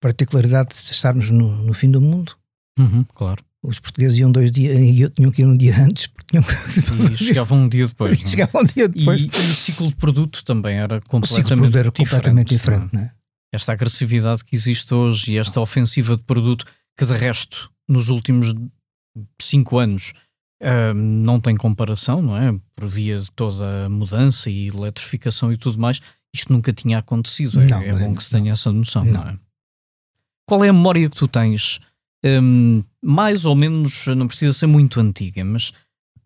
[0.00, 2.37] particularidade de estarmos no, no fim do mundo,
[2.78, 3.42] Uhum, claro.
[3.62, 6.44] Os portugueses iam dois dias e tinham que ir um dia antes porque tinham
[7.12, 8.22] E chegavam um dia depois.
[8.22, 8.26] É?
[8.26, 9.22] chegavam um dia depois.
[9.22, 12.48] E, e, o ciclo de produto também era completamente o ciclo de produto era completamente
[12.48, 13.12] diferente, não é?
[13.52, 18.54] esta agressividade que existe hoje e esta ofensiva de produto que de resto nos últimos
[19.40, 20.12] cinco anos
[20.62, 22.54] uh, não tem comparação, não é?
[22.76, 26.00] Por via de toda a mudança e eletrificação e tudo mais,
[26.34, 27.60] isto nunca tinha acontecido.
[27.60, 29.24] É, não, é, é bom que se tenha essa noção, não.
[29.24, 29.30] não.
[29.30, 29.38] é?
[30.46, 31.80] Qual é a memória que tu tens?
[32.24, 35.72] Um, mais ou menos, não precisa ser muito antiga, mas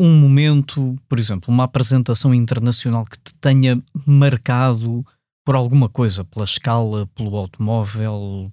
[0.00, 5.04] um momento, por exemplo, uma apresentação internacional que te tenha marcado
[5.44, 8.50] por alguma coisa, pela escala, pelo automóvel,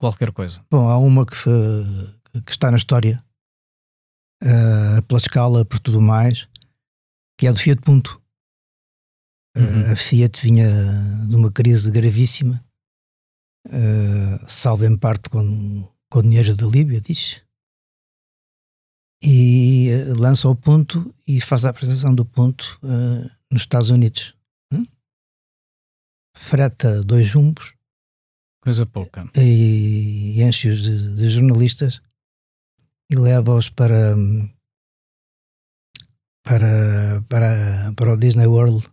[0.00, 0.64] qualquer coisa?
[0.70, 1.34] Bom, há uma que,
[2.44, 3.22] que está na história,
[4.42, 6.48] uh, pela escala, por tudo mais,
[7.38, 8.20] que é do Fiat Punto.
[9.56, 9.88] Uhum.
[9.88, 10.68] Uh, a Fiat vinha
[11.28, 12.64] de uma crise gravíssima,
[13.66, 17.42] uh, salvo em parte com, com dinheiro da Líbia, diz
[19.22, 22.78] e lança o ponto e faz a apresentação do ponto
[23.50, 24.34] nos Estados Unidos.
[24.72, 24.86] Hum?
[26.36, 27.74] Freta dois jumbos.
[28.62, 29.28] Coisa pouca.
[29.36, 32.00] E enche-os de, de jornalistas
[33.10, 34.14] e leva-os para,
[36.44, 38.86] para, para, para o Disney World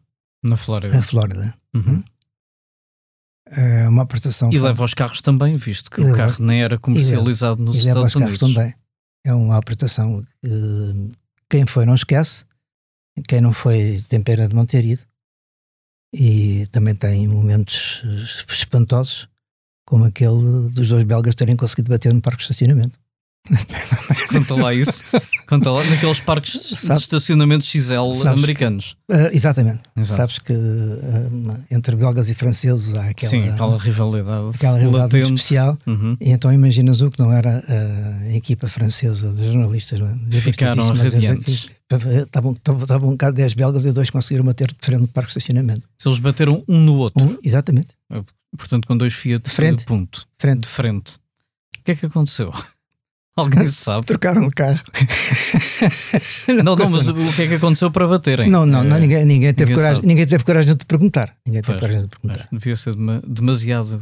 [0.43, 0.95] na Flórida.
[0.95, 1.59] Na Flórida.
[1.73, 2.03] Uhum.
[3.47, 4.49] É uma prestação.
[4.51, 7.75] E leva os carros também, visto que e o leva, carro nem era comercializado nos
[7.75, 8.39] e Estados Unidos.
[8.39, 8.73] também.
[9.23, 11.11] É uma apresentação que
[11.49, 12.43] quem foi não esquece,
[13.27, 15.01] quem não foi tem pena de não ter ido.
[16.13, 18.03] E também tem momentos
[18.47, 19.27] espantosos,
[19.85, 22.99] como aquele dos dois belgas terem conseguido bater no parque de estacionamento.
[24.31, 25.03] Conta lá isso.
[25.47, 28.97] Conta lá naqueles parques Sabe, de estacionamento XL americanos.
[29.07, 29.83] Que, uh, exatamente.
[29.95, 30.17] Exato.
[30.17, 35.77] Sabes que uh, entre belgas e franceses há aquela, Sim, aquela rivalidade, aquela rivalidade especial.
[35.85, 36.17] Uhum.
[36.19, 39.99] E então imaginas o que não era uh, a equipa francesa de jornalistas.
[39.99, 40.41] É?
[40.41, 41.67] Ficaram radiantes.
[41.91, 45.37] Estavam, estavam um bocado 10 belgas e dois conseguiram bater de frente no parque de
[45.37, 45.83] estacionamento.
[45.99, 47.23] Se eles bateram um no outro.
[47.23, 47.89] Um, exatamente.
[48.57, 49.85] Portanto, com dois Fiat de frente.
[49.85, 50.27] ponto.
[50.37, 50.61] Frente.
[50.61, 51.15] De frente.
[51.77, 52.51] O que é que aconteceu?
[53.37, 54.05] Alguém sabe?
[54.05, 54.79] Trocaram o carro.
[56.63, 58.49] não, não, mas o que é que aconteceu para baterem?
[58.49, 61.35] Não, não, não ninguém, ninguém, teve ninguém coragem, ninguém teve coragem de te perguntar.
[61.45, 62.47] Ninguém teve pois, coragem de perguntar.
[62.49, 62.95] Devia ser
[63.27, 64.01] demasiado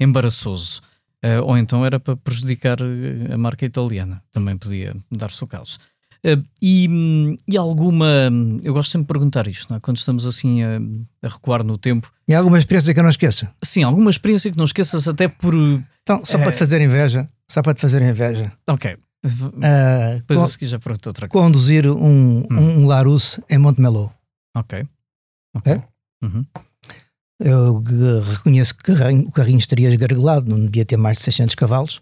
[0.00, 0.80] embaraçoso.
[1.24, 2.78] Uh, ou então era para prejudicar
[3.32, 4.20] a marca italiana.
[4.32, 5.78] Também podia dar-se o caso.
[6.24, 8.28] Uh, e, e, alguma.
[8.64, 9.78] Eu gosto sempre de perguntar isto, é?
[9.78, 10.78] quando estamos assim a,
[11.22, 12.10] a, recuar no tempo.
[12.26, 13.52] E alguma experiência que eu não esqueça?
[13.62, 15.54] Sim, alguma experiência que não esqueças, até por.
[16.02, 18.50] Então, só para te fazer inveja, só para te fazer inveja.
[18.66, 18.96] Ok.
[19.24, 21.46] Uh, Depois a seguir já pergunto outra coisa.
[21.46, 22.46] Conduzir um, hum.
[22.50, 24.08] um Larus em Montmeló.
[24.56, 24.86] Ok.
[25.54, 25.72] Ok.
[25.72, 25.82] É?
[26.24, 26.46] Uhum.
[27.38, 27.82] Eu
[28.22, 32.00] reconheço que o carrinho, estaria esgargalado, não devia ter mais de 600 cavalos,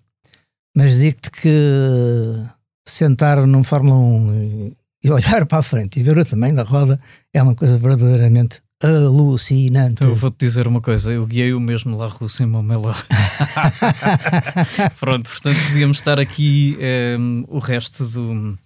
[0.77, 2.47] mas digo-te que
[2.87, 7.01] sentar num Fórmula 1 e olhar para a frente e ver o tamanho da roda
[7.35, 9.93] é uma coisa verdadeiramente alucinante.
[9.93, 12.95] Então, eu vou-te dizer uma coisa, eu guiei o mesmo La Russa em Montmeló.
[14.99, 18.59] Pronto, portanto podíamos estar aqui um, ehm, o resto do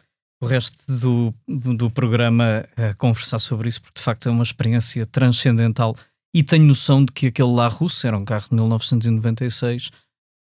[0.42, 5.06] o resto do, do programa a conversar sobre isso, porque de facto é uma experiência
[5.06, 5.96] transcendental
[6.34, 9.90] e tenho noção de que aquele La Russa era um carro de 1996,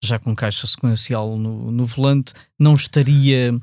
[0.04, 3.54] já com caixa sequencial no, no volante, não estaria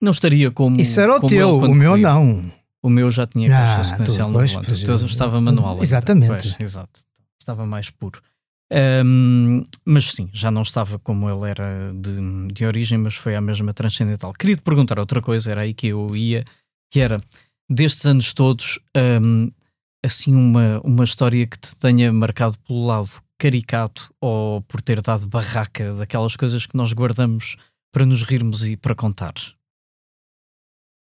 [0.00, 0.80] não estaria como.
[0.80, 2.52] Isso era o teu, o meu não.
[2.82, 4.82] O meu já tinha caixa ah, sequencial no volante.
[4.82, 5.82] Então estava manual.
[5.82, 6.28] Exatamente.
[6.28, 7.00] Pois, exato.
[7.40, 8.20] Estava mais puro.
[8.70, 13.40] Um, mas sim, já não estava como ele era de, de origem, mas foi a
[13.40, 14.32] mesma transcendental.
[14.32, 16.44] Queria te perguntar outra coisa, era aí que eu ia,
[16.90, 17.18] que era
[17.68, 18.78] destes anos todos,
[19.22, 19.50] um,
[20.04, 25.26] assim, uma, uma história que te tenha marcado pelo lado caricato ou por ter dado
[25.28, 27.56] barraca daquelas coisas que nós guardamos
[27.92, 29.34] para nos rirmos e para contar.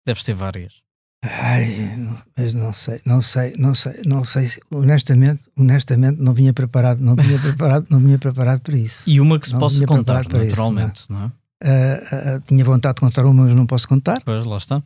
[0.05, 0.80] Deves ter várias.
[1.23, 1.95] Ai,
[2.35, 4.47] mas não sei, não sei, não sei, não sei.
[4.71, 9.07] Honestamente, honestamente, não vinha preparado, não vinha preparado, não vinha preparado para isso.
[9.07, 11.31] E uma que se não possa contar, naturalmente, isso, não, não é?
[11.63, 14.19] Uh, uh, tinha vontade de contar uma, mas não posso contar.
[14.23, 14.81] Pois, lá está.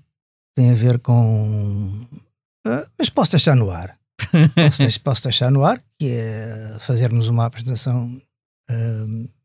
[0.54, 2.06] Tem a ver com.
[2.68, 3.98] Uh, mas posso deixar no ar.
[4.56, 8.22] posso, posso, deixar no ar, que é fazermos uma apresentação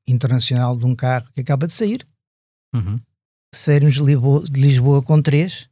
[0.09, 2.05] internacional de um carro que acaba de sair.
[2.75, 2.99] Uhum.
[3.55, 5.70] Sairmos de Lisboa, de Lisboa com três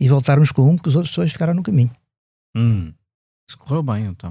[0.00, 1.90] e voltarmos com um, porque os outros dois ficaram no caminho.
[2.56, 2.92] Hum.
[3.48, 4.30] Isso correu bem, então.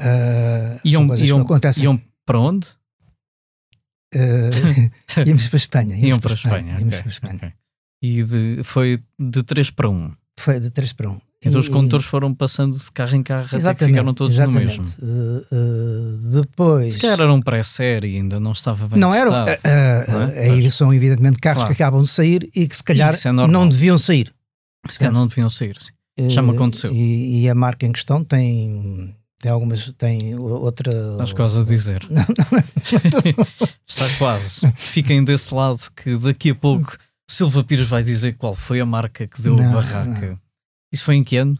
[0.00, 1.46] Uh, iam, iam,
[1.78, 2.68] iam para onde?
[4.14, 4.90] Uh,
[5.26, 5.96] íamos para a Espanha.
[5.96, 6.72] Íamos Iam para a Espanha.
[6.72, 7.36] Espanha, okay, para Espanha.
[7.36, 7.52] Okay.
[8.02, 10.12] E de, foi de 3 para 1.
[10.38, 11.20] Foi de 3 para 1.
[11.44, 14.52] Então e, os condutores foram passando de carro em carro até que ficaram todos no
[14.52, 14.84] mesmo.
[14.84, 16.94] Uh, uh, depois.
[16.94, 19.30] Se calhar era um pré-série, ainda não estava bem Não era.
[19.30, 20.50] Uh, não é?
[20.50, 21.74] Aí são evidentemente carros claro.
[21.74, 24.32] que acabam de sair e que se calhar é não deviam sair.
[24.88, 25.92] Se calhar não deviam sair, sim.
[26.28, 26.92] Já me aconteceu.
[26.92, 30.90] E, e, a marca em questão tem, Tem algumas, tem outra.
[31.12, 32.02] Estás quase a dizer.
[33.86, 34.70] Está quase.
[34.74, 36.96] Fiquem desse lado que daqui a pouco
[37.30, 40.40] Silva Pires vai dizer qual foi a marca que deu não, a barraca.
[40.92, 41.58] Isso foi em que ano?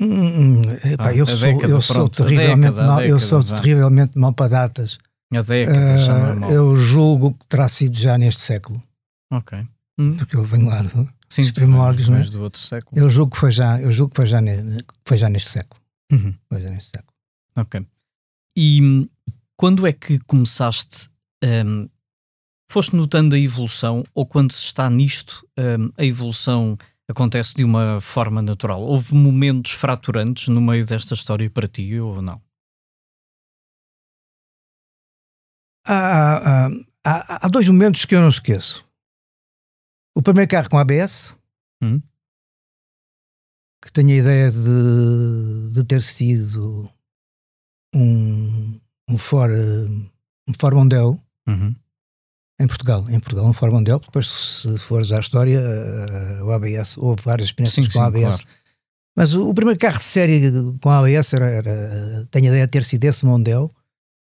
[0.00, 3.42] Hum, hum, epá, ah, eu, sou, década, eu sou terrivelmente década, mal, década, eu sou
[3.44, 4.98] terrivelmente mal para datas.
[5.32, 6.50] A década uh, já não é mal.
[6.50, 8.82] Eu julgo que terá sido já neste século.
[9.30, 9.58] Ok.
[9.98, 10.16] Hum.
[10.16, 11.08] Porque eu venho lá do,
[11.42, 12.22] Sim, primórdios, não é?
[12.22, 12.96] do outro século.
[12.96, 15.80] Eu julgo que foi já, eu julgo que foi já, ne, foi já neste século.
[16.12, 16.34] Uhum.
[16.48, 17.12] Foi já neste século.
[17.56, 17.84] Ok.
[18.56, 19.08] E hum,
[19.56, 21.08] quando é que começaste
[21.42, 21.88] um,
[22.70, 28.00] foste notando a evolução ou quando se está nisto, um, a evolução acontece de uma
[28.00, 28.80] forma natural?
[28.80, 32.40] Houve momentos fraturantes no meio desta história para ti ou não?
[35.86, 36.68] Há,
[37.04, 38.83] há, há dois momentos que eu não esqueço.
[40.16, 41.36] O primeiro carro com ABS,
[41.82, 42.00] hum?
[43.84, 46.90] que tenho a ideia de, de ter sido
[47.94, 51.74] um, um Ford, um Ford Mondeo, uhum.
[52.60, 56.96] Em Portugal, em Portugal, um Ford Mondeo, depois se fores à história, uh, o ABS,
[56.98, 58.42] houve várias experiências sim, com sim, ABS.
[58.42, 58.58] Claro.
[59.16, 62.70] Mas o, o, primeiro carro de série com ABS era, era tenho a ideia de
[62.70, 63.70] ter sido esse Mondeo,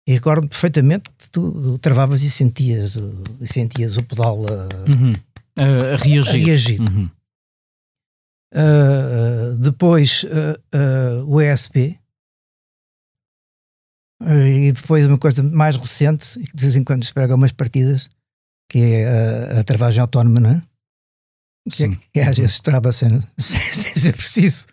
[0.05, 2.97] e recordo perfeitamente que tu travavas e sentias,
[3.39, 5.13] e sentias o pedal a, uhum.
[5.63, 6.41] A, reagir.
[6.41, 6.81] A reagir.
[6.81, 7.09] Uhum.
[8.53, 11.99] Uh, depois uh, o ESP,
[14.21, 18.09] e depois uma coisa mais recente, que de vez em quando se pega umas partidas,
[18.69, 20.61] que é a, travagem autónoma, não é?
[21.71, 21.99] Que, é Sim.
[22.13, 24.65] que às vezes trava sem, sem, sem ser preciso.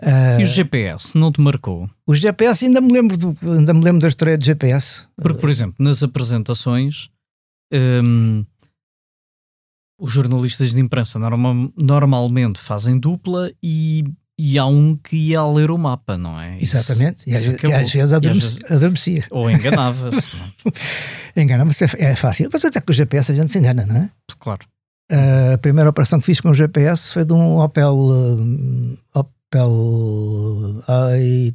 [0.00, 1.88] Uh, e o GPS não te marcou?
[2.06, 5.06] O GPS ainda me lembro do, ainda me lembro da história do GPS.
[5.16, 7.08] Porque, por exemplo, nas apresentações
[7.72, 8.44] um,
[10.02, 14.04] os jornalistas de imprensa normal, normalmente fazem dupla e
[14.38, 16.58] e há um que ia ler o mapa, não é?
[16.60, 18.60] Exatamente, e, às, e às vezes adormecia.
[18.70, 19.24] adormecia.
[19.30, 20.36] Ou enganava-se.
[21.36, 22.48] enganava-se, é, é fácil.
[22.52, 24.10] Mas até com o GPS a gente se engana, não é?
[24.40, 24.66] Claro.
[25.54, 27.94] A primeira operação que fiz com o GPS foi de um Opel.
[27.94, 30.82] Uh, Opel.
[30.88, 31.54] AI,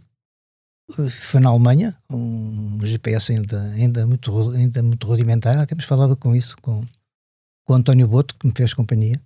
[1.09, 5.57] foi na Alemanha, um GPS ainda, ainda, muito, ainda muito rudimentar.
[5.57, 6.81] Até falava com isso com,
[7.67, 9.21] com o António Boto, que me fez companhia.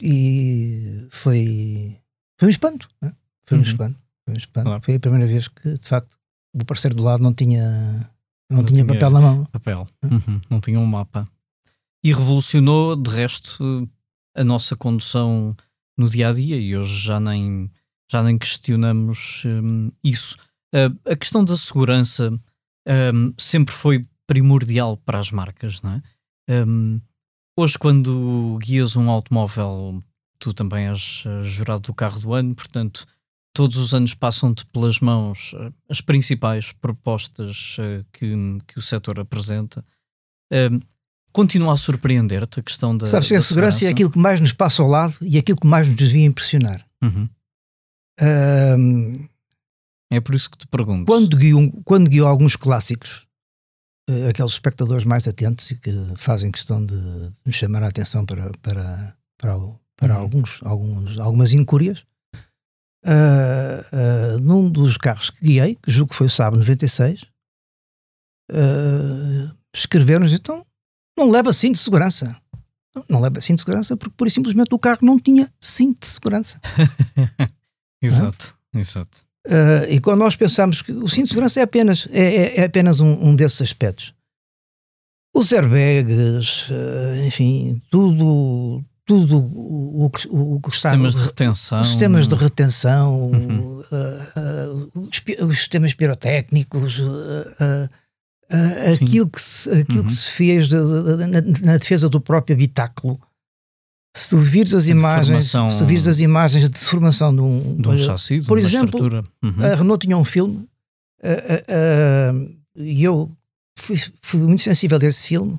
[0.00, 2.00] E foi
[2.38, 2.88] foi um espanto.
[3.02, 3.12] Né?
[3.44, 3.66] Foi um uhum.
[3.66, 3.98] espanto.
[4.24, 4.66] Foi um espanto.
[4.66, 4.82] Claro.
[4.82, 6.16] Foi a primeira vez que, de facto,
[6.54, 7.68] o parceiro do lado não tinha,
[8.48, 9.44] não, não tinha, tinha, papel na mão.
[9.46, 9.86] Papel.
[10.04, 10.40] Uhum.
[10.48, 11.24] Não tinha um mapa.
[12.02, 13.90] E revolucionou, de resto,
[14.34, 15.54] a nossa condução
[15.98, 17.70] no dia a dia e hoje já nem,
[18.10, 20.36] já nem questionamos um, isso.
[20.72, 22.32] Uh, a questão da segurança
[23.12, 26.02] um, sempre foi primordial para as marcas, não é?
[26.50, 27.00] Um,
[27.56, 30.02] hoje, quando guias um automóvel
[30.40, 33.06] tu também és uh, jurado do carro do ano, portanto,
[33.54, 38.34] todos os anos passam-te pelas mãos uh, as principais propostas uh, que,
[38.66, 39.84] que o setor apresenta.
[40.52, 40.80] Ehm,
[41.32, 43.06] continua a surpreender-te a questão da.
[43.06, 45.58] Sabes que a segurança, segurança, é aquilo que mais nos passa ao lado e aquilo
[45.58, 46.84] que mais nos devia impressionar.
[47.00, 47.28] Uhum.
[48.18, 49.28] Ehm,
[50.10, 51.06] é por isso que te pergunto.
[51.06, 53.28] Quando guio, quando guio alguns clássicos,
[54.28, 56.94] aqueles espectadores mais atentos e que fazem questão de,
[57.44, 59.56] nos chamar a atenção para, para, para,
[59.96, 60.20] para uhum.
[60.20, 62.04] alguns, alguns, algumas incúrias.
[63.06, 67.22] Uh, uh, num dos carros que guiei, que julgo que foi o Saab 96,
[68.52, 70.62] uh, escreveram-nos então
[71.16, 72.36] não leva cinto de segurança.
[72.94, 76.00] Não, não leva cinto de segurança porque, por e simplesmente, o carro não tinha cinto
[76.00, 76.60] de segurança.
[78.02, 79.26] exato, exato.
[79.50, 82.64] Uh, e quando nós pensamos que o cinto de segurança é apenas, é, é, é
[82.64, 84.14] apenas um, um, desses aspectos,
[85.34, 91.86] os airbags, uh, enfim, tudo, tudo o, o, o que sistemas está, de retenção, os
[91.88, 93.80] sistemas de retenção, uhum.
[93.80, 97.02] uh, os, os, sistemas pirotécnicos,
[98.92, 100.06] aquilo, que se, aquilo uhum.
[100.06, 101.40] que se fez de, de, na,
[101.72, 103.18] na, defesa do próprio habitáculo.
[104.16, 107.88] Se tu vires as imagens, se tu vires as imagens de formação de um, de
[107.88, 109.00] um chassi, por exemplo,
[109.42, 109.64] uhum.
[109.64, 110.68] a Renault tinha um filme
[112.76, 113.30] e eu
[113.78, 115.58] fui, fui, muito sensível a esse filme.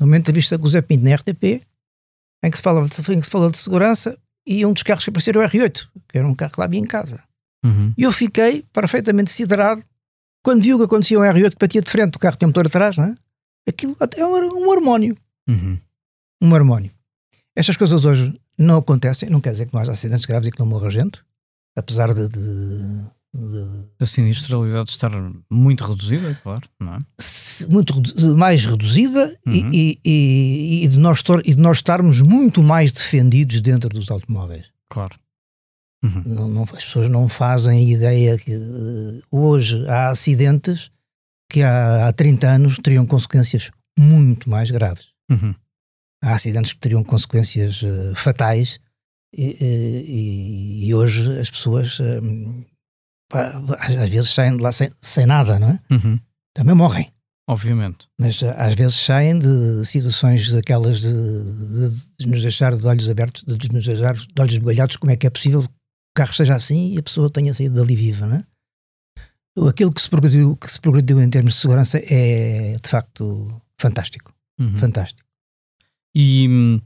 [0.00, 1.62] Numa entrevista com o Zé Pinto na RTP,
[2.44, 5.10] em que se fala, em que se fala de segurança e um dos carros que
[5.10, 7.22] apareceu era o R8, que era um carro que lá havia em casa.
[7.64, 7.92] Uhum.
[7.96, 9.82] E eu fiquei perfeitamente siderado
[10.42, 12.66] quando vi o que acontecia um R8 que batia de frente, o carro tinha motor
[12.66, 13.14] atrás, não é?
[13.68, 15.16] Aquilo até era um harmónio.
[15.48, 15.78] Uhum.
[16.40, 16.92] Um harmónio.
[17.58, 20.60] Estas coisas hoje não acontecem, não quer dizer que não haja acidentes graves e que
[20.60, 21.20] não morra gente,
[21.76, 23.08] apesar de, de.
[23.98, 25.10] A sinistralidade estar
[25.50, 26.98] muito reduzida, claro, não é?
[27.68, 28.00] Muito
[28.36, 29.70] mais reduzida uhum.
[29.72, 34.70] e, e, e, de nós, e de nós estarmos muito mais defendidos dentro dos automóveis.
[34.88, 35.16] Claro.
[36.04, 36.22] Uhum.
[36.24, 40.92] Não, não, as pessoas não fazem ideia que uh, hoje há acidentes
[41.50, 45.08] que há, há 30 anos teriam consequências muito mais graves.
[45.28, 45.54] Uhum.
[46.22, 48.80] Há acidentes que teriam consequências uh, fatais
[49.34, 52.66] e, e, e, hoje as pessoas uh,
[53.78, 55.80] às vezes saem de lá sem, sem nada, não é?
[55.90, 56.18] Uhum.
[56.54, 57.10] Também morrem.
[57.48, 58.08] Obviamente.
[58.18, 63.42] Mas às vezes saem de situações daquelas de, de, de, nos deixar de olhos abertos,
[63.42, 65.72] de nos deixar de olhos esbugalhados, como é que é possível que o
[66.14, 68.44] carro seja assim e a pessoa tenha saído dali viva, não é?
[69.68, 74.32] Aquilo que se progrediu, que se progrediu em termos de segurança é de facto fantástico.
[74.60, 74.76] Uhum.
[74.76, 75.27] Fantástico.
[76.18, 76.80] E,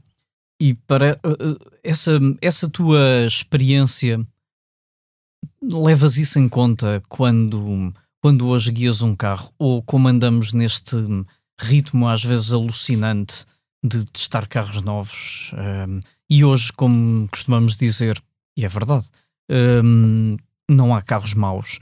[0.61, 4.19] e para uh, essa, essa tua experiência,
[5.61, 10.95] levas isso em conta quando quando hoje guias um carro ou como andamos neste
[11.59, 13.45] ritmo às vezes alucinante
[13.83, 18.19] de testar carros novos um, e hoje, como costumamos dizer,
[18.57, 19.07] e é verdade,
[19.83, 20.35] um,
[20.67, 21.79] não há carros maus.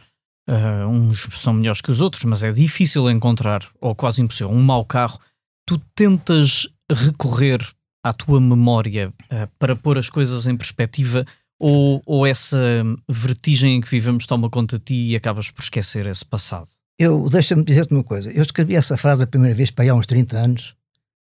[0.49, 4.61] Uh, uns são melhores que os outros, mas é difícil encontrar, ou quase impossível, um
[4.61, 5.19] mau carro.
[5.65, 7.65] Tu tentas recorrer
[8.03, 11.25] à tua memória uh, para pôr as coisas em perspectiva
[11.59, 12.57] ou, ou essa
[13.07, 16.67] vertigem em que vivemos toma conta de ti e acabas por esquecer esse passado?
[16.97, 18.31] Eu, deixa-me dizer-te uma coisa.
[18.31, 20.75] Eu escrevi essa frase a primeira vez para aí há uns 30 anos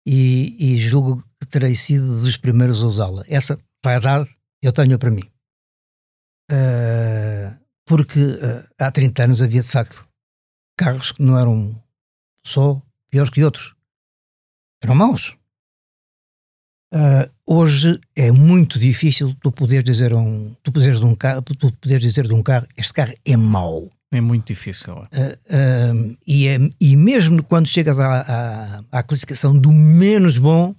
[0.07, 3.25] e, e julgo que terei sido dos primeiros a usá-la.
[3.29, 4.29] Essa vai dar,
[4.63, 5.25] eu tenho para mim.
[6.51, 10.07] Uh, porque uh, há 30 anos havia de facto
[10.77, 11.83] carros que não eram
[12.45, 12.81] só
[13.11, 13.75] piores que outros.
[14.83, 15.37] Eram maus.
[16.95, 21.73] Uh, hoje é muito difícil tu poderes dizer um, tu poderes de um carro, tu
[21.73, 23.91] poderes dizer de um carro, este carro é mau.
[24.13, 24.95] É muito difícil.
[24.95, 30.75] Uh, uh, e, é, e mesmo quando chegas à, à, à classificação do menos bom,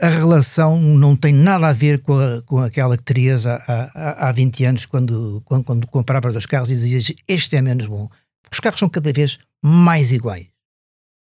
[0.00, 4.28] a relação não tem nada a ver com, a, com aquela que terias há, há,
[4.28, 8.08] há 20 anos quando, quando, quando compravas os carros e dizias este é menos bom.
[8.42, 10.53] Porque os carros são cada vez mais iguais.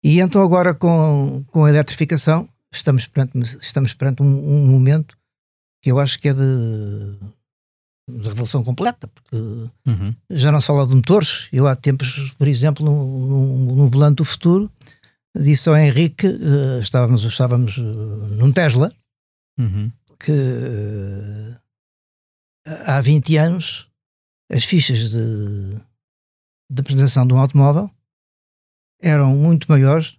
[0.08, 5.18] E então agora com, com a eletrificação estamos perante, estamos perante um, um momento
[5.82, 7.14] que eu acho que é de,
[8.08, 10.14] de revolução completa, porque uhum.
[10.30, 11.50] já não se fala de motores.
[11.52, 14.72] Eu há tempos, por exemplo, no, no, volante do futuro,
[15.36, 18.90] disse ao Henrique, uh, estávamos, estávamos uh, num Tesla,
[19.58, 19.92] uhum.
[20.18, 21.54] que uh,
[22.86, 23.90] há 20 anos
[24.50, 25.74] as fichas de,
[26.70, 27.90] de apresentação de um automóvel
[29.00, 30.18] eram muito maiores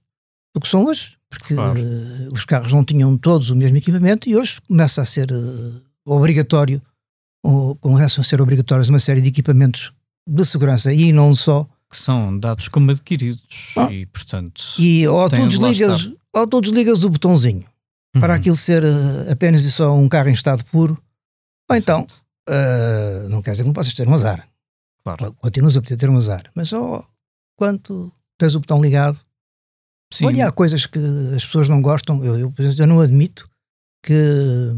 [0.53, 1.79] do que são hoje, porque claro.
[1.79, 5.81] uh, os carros não tinham todos o mesmo equipamento e hoje começa a ser uh,
[6.05, 6.81] obrigatório,
[7.43, 9.93] ou começam a ser obrigatórios uma série de equipamentos
[10.27, 11.67] de segurança e não só.
[11.89, 14.61] Que são dados como adquiridos ah, e, portanto.
[14.77, 17.65] E ou tu, desligas, ou tu desligas o botãozinho
[18.13, 18.21] uhum.
[18.21, 21.01] para aquilo ser uh, apenas e só um carro em estado puro,
[21.69, 22.05] ou então,
[23.29, 24.47] não quer dizer que não possas ter um azar.
[25.03, 25.33] Claro.
[25.33, 27.07] Continuas a poder ter um azar, mas só
[27.55, 29.19] quanto tens o botão ligado.
[30.11, 30.25] Sim.
[30.25, 30.97] Olha, há coisas que
[31.35, 32.23] as pessoas não gostam.
[32.25, 33.47] Eu, eu, eu não admito
[34.03, 34.73] que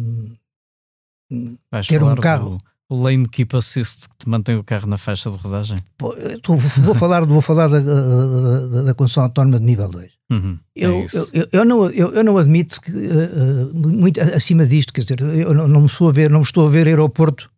[1.71, 2.57] Vais ter um carro.
[2.89, 5.77] o lane keep assist que te mantém o carro na faixa de rodagem?
[5.97, 10.11] Pô, tô, vou falar, vou falar da, da, da, condução autónoma de nível 2.
[10.29, 14.93] Uhum, eu, é eu, eu, não, eu, eu não admito que uh, muito acima disto,
[14.93, 17.49] quer dizer, eu não, não me estou a ver, não me estou a ver aeroporto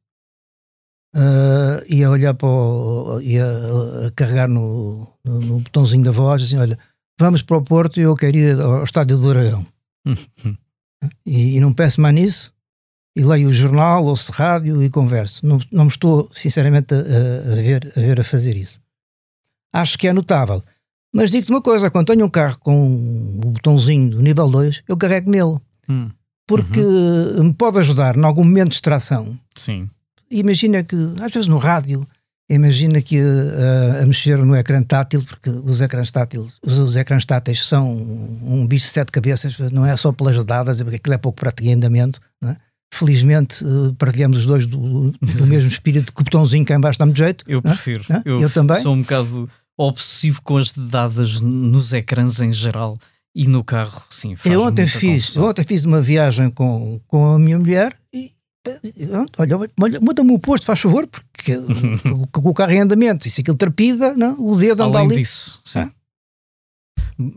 [1.13, 6.11] uh, e a olhar para o, e a, a carregar no, no, no, botãozinho da
[6.11, 6.77] voz, assim, olha,
[7.19, 9.65] vamos para o Porto e eu quero ir ao estádio do Dragão.
[11.25, 12.53] e, e, não peço mais nisso,
[13.15, 15.45] e leio o jornal, ouço rádio e converso.
[15.45, 18.81] Não, não me estou, sinceramente, a, a, ver, a ver a fazer isso.
[19.71, 20.61] Acho que é notável.
[21.15, 22.95] Mas digo-te uma coisa, quando tenho um carro com
[23.43, 25.57] o botãozinho do nível 2, eu carrego nele.
[25.87, 26.09] Hum.
[26.47, 27.45] Porque uhum.
[27.45, 29.37] me pode ajudar em algum momento de distração.
[29.55, 29.87] Sim
[30.29, 32.07] imagina que, às vezes no rádio,
[32.49, 37.25] imagina que uh, a mexer no ecrã tátil, porque os ecrãs táteis, os, os ecrãs
[37.25, 41.15] táteis são um bicho de sete cabeças, não é só pelas dadas, é porque aquilo
[41.15, 42.55] é pouco prático em andamento, é?
[42.93, 47.15] Felizmente uh, partilhamos os dois do, do mesmo espírito que o botãozinho cá embaixo dá-me
[47.15, 47.43] jeito.
[47.47, 48.03] Eu prefiro.
[48.07, 48.21] É?
[48.23, 48.79] Eu, eu também.
[48.83, 52.99] Sou um bocado obsessivo com as dadas nos ecrãs em geral.
[53.35, 54.35] E no carro, sim.
[54.45, 58.31] eu ontem fiz, ontem fiz uma viagem com, com a minha mulher e,
[59.37, 61.57] olha, muda-me o posto, faz favor, porque
[62.31, 65.17] com o carro em andamento, e se aquilo trapida, não, o dedo anda Além ali.
[65.17, 65.79] disso, sim.
[65.79, 65.91] É?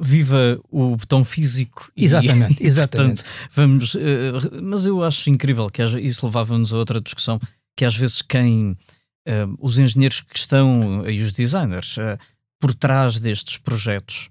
[0.00, 1.90] Viva o botão físico.
[1.96, 3.22] Exatamente, e, exatamente.
[3.24, 7.40] Portanto, vamos, uh, mas eu acho incrível que isso levava-nos a outra discussão,
[7.76, 12.18] que às vezes quem, uh, os engenheiros que estão, e os designers, uh,
[12.60, 14.30] por trás destes projetos,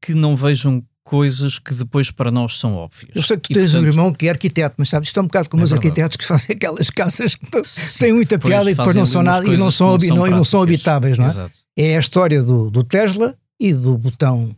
[0.00, 3.12] que não vejam coisas que depois para nós são óbvias.
[3.14, 5.20] Eu sei que tu e, tens portanto, um irmão que é arquiteto, mas sabes, isto
[5.20, 5.88] é um bocado como é os verdade.
[5.88, 9.46] arquitetos que fazem aquelas casas que Sim, têm muita piada e depois não são nada
[9.46, 11.28] e não são, não, não, não são habitáveis, não é?
[11.28, 11.52] Exato.
[11.76, 14.54] É a história do, do Tesla e do botão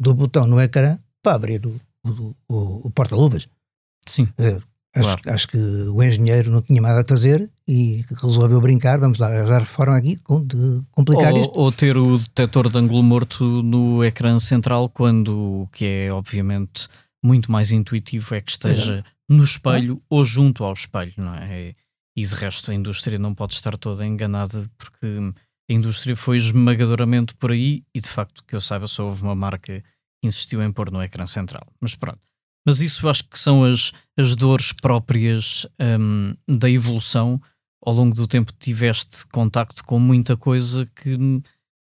[0.00, 3.46] do botão no ecrã para abrir o, o, o, o porta-luvas.
[4.06, 4.26] Sim.
[4.38, 4.58] É,
[4.98, 5.34] acho, claro.
[5.34, 9.64] acho, que o engenheiro não tinha nada a fazer e resolveu brincar, vamos lá arranjar
[9.64, 11.58] forma aqui de complicar ou, isto.
[11.58, 16.88] Ou ter o detector de ângulo morto no ecrã central, quando o que é obviamente
[17.24, 19.04] muito mais intuitivo é que esteja é.
[19.28, 21.72] no espelho ou junto ao espelho, não é?
[22.16, 25.06] E de resto a indústria não pode estar toda enganada porque
[25.68, 29.34] a indústria foi esmagadoramente por aí e de facto que eu saiba só houve uma
[29.34, 29.82] marca
[30.20, 31.66] que insistiu em pôr no ecrã central.
[31.80, 32.20] Mas pronto.
[32.66, 37.40] Mas isso acho que são as, as dores próprias um, da evolução.
[37.84, 41.16] Ao longo do tempo tiveste contacto com muita coisa que,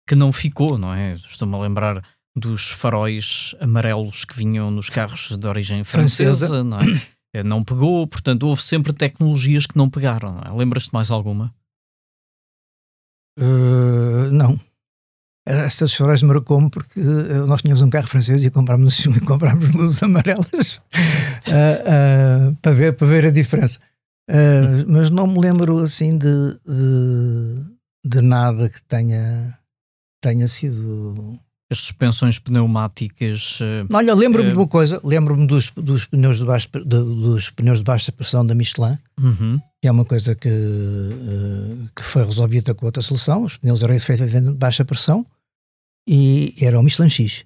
[0.07, 1.13] que não ficou, não é?
[1.13, 2.03] Estou-me a lembrar
[2.37, 6.63] dos faróis amarelos que vinham nos carros de origem francesa, francesa.
[6.63, 7.15] não é?
[7.35, 10.39] Eh, não pegou, portanto houve sempre tecnologias que não pegaram.
[10.39, 10.53] É?
[10.53, 11.53] Lembras-te mais alguma?
[13.37, 14.57] Uh, não.
[15.45, 20.81] Essas faróis marcou-me porque uh, nós tínhamos um carro francês e comprámos, comprámos luzes amarelas
[21.47, 23.79] uh, para, ver, para ver a diferença.
[24.87, 26.27] mas não me lembro assim de,
[26.65, 27.63] de,
[28.03, 29.55] de nada que tenha,
[30.19, 31.39] tenha sido
[31.71, 33.59] as suspensões pneumáticas.
[33.93, 37.83] Olha, lembro-me de uma coisa, lembro-me dos, dos, pneus de baixa, de, dos pneus de
[37.83, 39.59] baixa pressão da Michelin, uhum.
[39.79, 40.49] que é uma coisa que,
[41.95, 43.43] que foi resolvida com outra solução.
[43.43, 45.25] Os pneus eram efetivamente de baixa pressão
[46.07, 47.43] e era o Michelin X.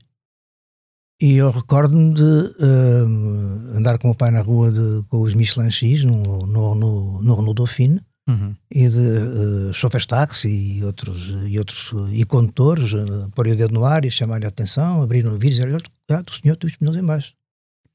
[1.21, 5.69] E eu recordo-me de uh, andar com o pai na rua de, com os Michelin
[5.69, 8.55] X no, no, no, no Renault Dauphine uhum.
[8.71, 13.73] e de uh, chauffeurs táxi e outros, e outros e condutores uh, pôr o dedo
[13.73, 16.69] no ar e chamar-lhe a atenção, abrir o vídeo e dizer: Olha, o senhor tem
[16.69, 17.33] os pneus em baixo.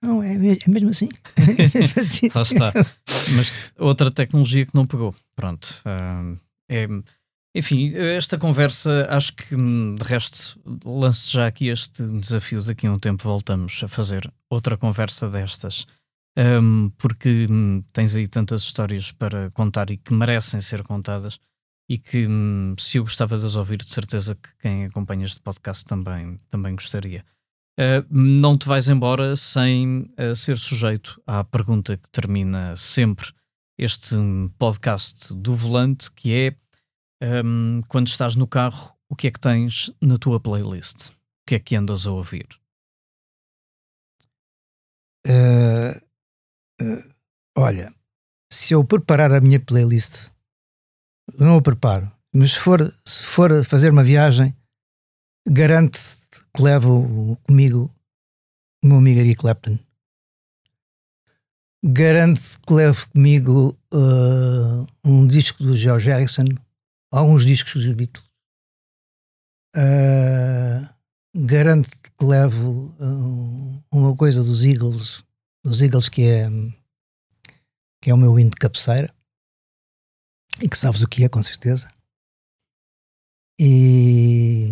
[0.03, 1.09] Não, é, é mesmo assim.
[1.39, 2.29] é assim.
[2.35, 2.73] Lá está.
[3.35, 5.15] Mas outra tecnologia que não pegou.
[5.35, 5.81] Pronto.
[5.87, 6.39] Uh,
[6.69, 6.87] é
[7.55, 12.61] enfim, esta conversa, acho que hum, de resto lanço já aqui este desafio.
[12.61, 15.87] Daqui a um tempo voltamos a fazer outra conversa destas,
[16.37, 21.39] um, porque um, tens aí tantas histórias para contar e que merecem ser contadas.
[21.89, 25.41] E que hum, se eu gostava de as ouvir, de certeza que quem acompanha este
[25.41, 27.25] podcast também, também gostaria.
[27.79, 33.33] Uh, não te vais embora sem uh, ser sujeito à pergunta que termina sempre
[33.79, 36.57] este hum, podcast do volante, que é
[37.25, 41.11] um, quando estás no carro, o que é que tens na tua playlist?
[41.11, 42.47] O que é que andas a ouvir?
[45.27, 45.97] Uh,
[46.83, 47.15] uh,
[47.57, 47.95] olha,
[48.53, 50.31] se eu preparar a minha playlist,
[51.39, 54.55] não a preparo, mas se for, se for fazer uma viagem,
[55.49, 55.99] garanto
[56.55, 57.91] que levo comigo
[58.83, 59.79] o meu amigo Eric Clapton.
[61.83, 66.45] Garanto que levo comigo uh, um disco do George Harrison
[67.19, 68.25] alguns discos dos Beatles.
[69.77, 70.89] Uh,
[71.35, 75.25] garanto que levo uh, uma coisa dos Eagles,
[75.65, 76.49] dos Eagles que é
[78.01, 79.13] que é o meu hino de cabeceira
[80.61, 81.91] e que sabes o que é com certeza.
[83.59, 84.69] E,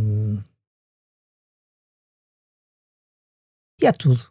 [3.80, 4.30] e é tudo.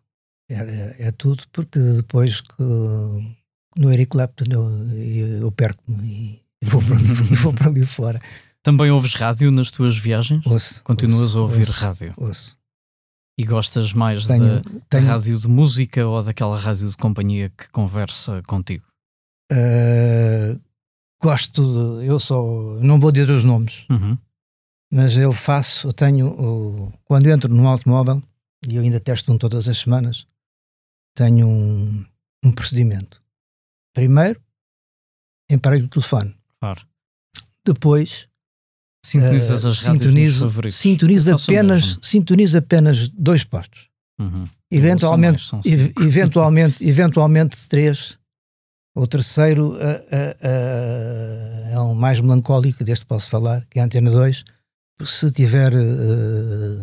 [0.50, 6.82] É, é, é tudo porque depois que no Eric Clapton eu, eu perco-me e vou
[6.82, 8.22] para ali, vou para ali fora.
[8.64, 10.46] Também ouves rádio nas tuas viagens?
[10.46, 10.84] Ouço.
[10.84, 12.14] Continuas ouço, a ouvir ouço, rádio?
[12.18, 12.58] Ouço.
[13.38, 17.50] E gostas mais tenho, da, tenho, da, rádio de música ou daquela rádio de companhia
[17.50, 18.86] que conversa contigo?
[19.52, 20.60] Uh,
[21.22, 21.64] gosto,
[22.00, 22.40] de, eu só,
[22.82, 24.16] não vou dizer os nomes, uhum.
[24.94, 28.22] mas eu faço, eu tenho, quando entro no automóvel,
[28.68, 30.28] e eu ainda testo um todas as semanas,
[31.16, 32.06] tenho um,
[32.46, 33.22] um procedimento.
[33.94, 34.40] Primeiro,
[35.50, 36.82] emparelho o telefone Claro.
[37.66, 38.30] Depois
[39.04, 40.78] sintonizas uh, as sintonizo, favoritos.
[40.78, 43.90] Sintonizo apenas, sintonizo apenas dois postos.
[44.20, 44.48] Uhum.
[44.70, 48.20] Eventualmente, ev eventualmente, eventualmente três.
[48.94, 54.12] O terceiro uh, uh, é um mais melancólico, deste posso falar, que é a Antena
[54.12, 54.44] 2.
[55.04, 55.72] Se tiver,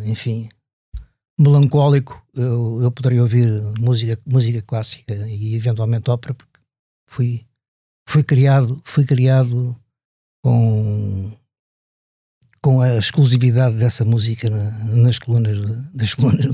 [0.07, 0.49] enfim,
[1.39, 3.47] melancólico, eu, eu poderia ouvir
[3.79, 6.59] música, música clássica e eventualmente ópera, porque
[7.07, 7.47] fui
[8.09, 9.77] foi criado, foi criado
[10.43, 11.31] com,
[12.63, 15.59] com a exclusividade dessa música nas colunas,
[15.93, 16.47] das colunas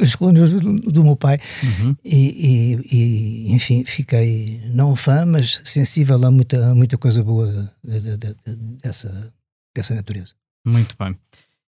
[0.00, 0.50] nas colunas
[0.90, 1.94] do, meu pai uhum.
[2.02, 8.00] e, e, e, enfim, fiquei não fã, mas sensível a muita, muita coisa boa de,
[8.00, 8.34] de, de,
[8.82, 9.30] dessa,
[9.76, 10.32] dessa natureza.
[10.66, 11.14] Muito bem.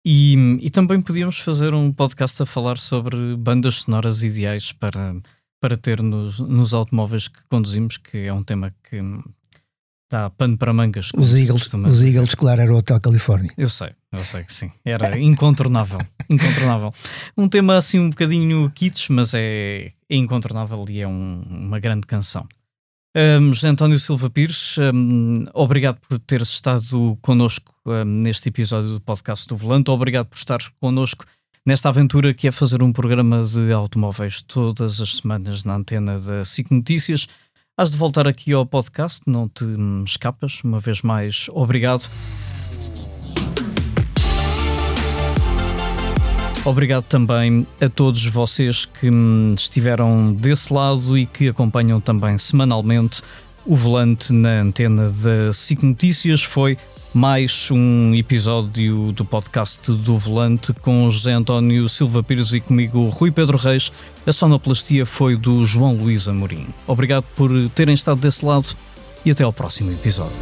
[0.06, 5.16] E, e também podíamos fazer um podcast a falar sobre bandas sonoras ideais para,
[5.60, 9.02] para ter nos, nos automóveis que conduzimos, que é um tema que
[10.12, 11.12] dá pano para mangas.
[11.16, 13.52] Os Eagles, os Eagles, claro, era o Hotel Califórnia.
[13.58, 14.72] Eu sei, eu sei que sim.
[14.84, 16.00] Era incontornável.
[16.30, 16.92] incontornável.
[17.38, 22.08] Um tema assim um bocadinho kits, mas é, é incontornável e é um, uma grande
[22.08, 22.48] canção.
[23.16, 29.02] Um, José António Silva Pires, um, obrigado por teres estado connosco um, neste episódio do
[29.02, 29.90] podcast do Volante.
[29.90, 31.26] Obrigado por estar connosco
[31.66, 36.44] nesta aventura que é fazer um programa de automóveis todas as semanas na antena da
[36.44, 37.28] SIC Notícias.
[37.78, 39.66] Has de voltar aqui ao podcast, não te
[40.06, 40.62] escapas.
[40.64, 42.10] Uma vez mais, obrigado.
[46.66, 53.22] Obrigado também a todos vocês que hum, estiveram desse lado e que acompanham também semanalmente
[53.66, 56.44] o volante na antena da SIC Notícias.
[56.44, 56.78] Foi
[57.14, 63.32] mais um episódio do podcast do Volante com José António Silva Pires e comigo Rui
[63.32, 63.92] Pedro Reis.
[64.26, 66.68] A sonoplastia foi do João Luís Amorim.
[66.86, 68.70] Obrigado por terem estado desse lado
[69.26, 70.38] e até ao próximo episódio.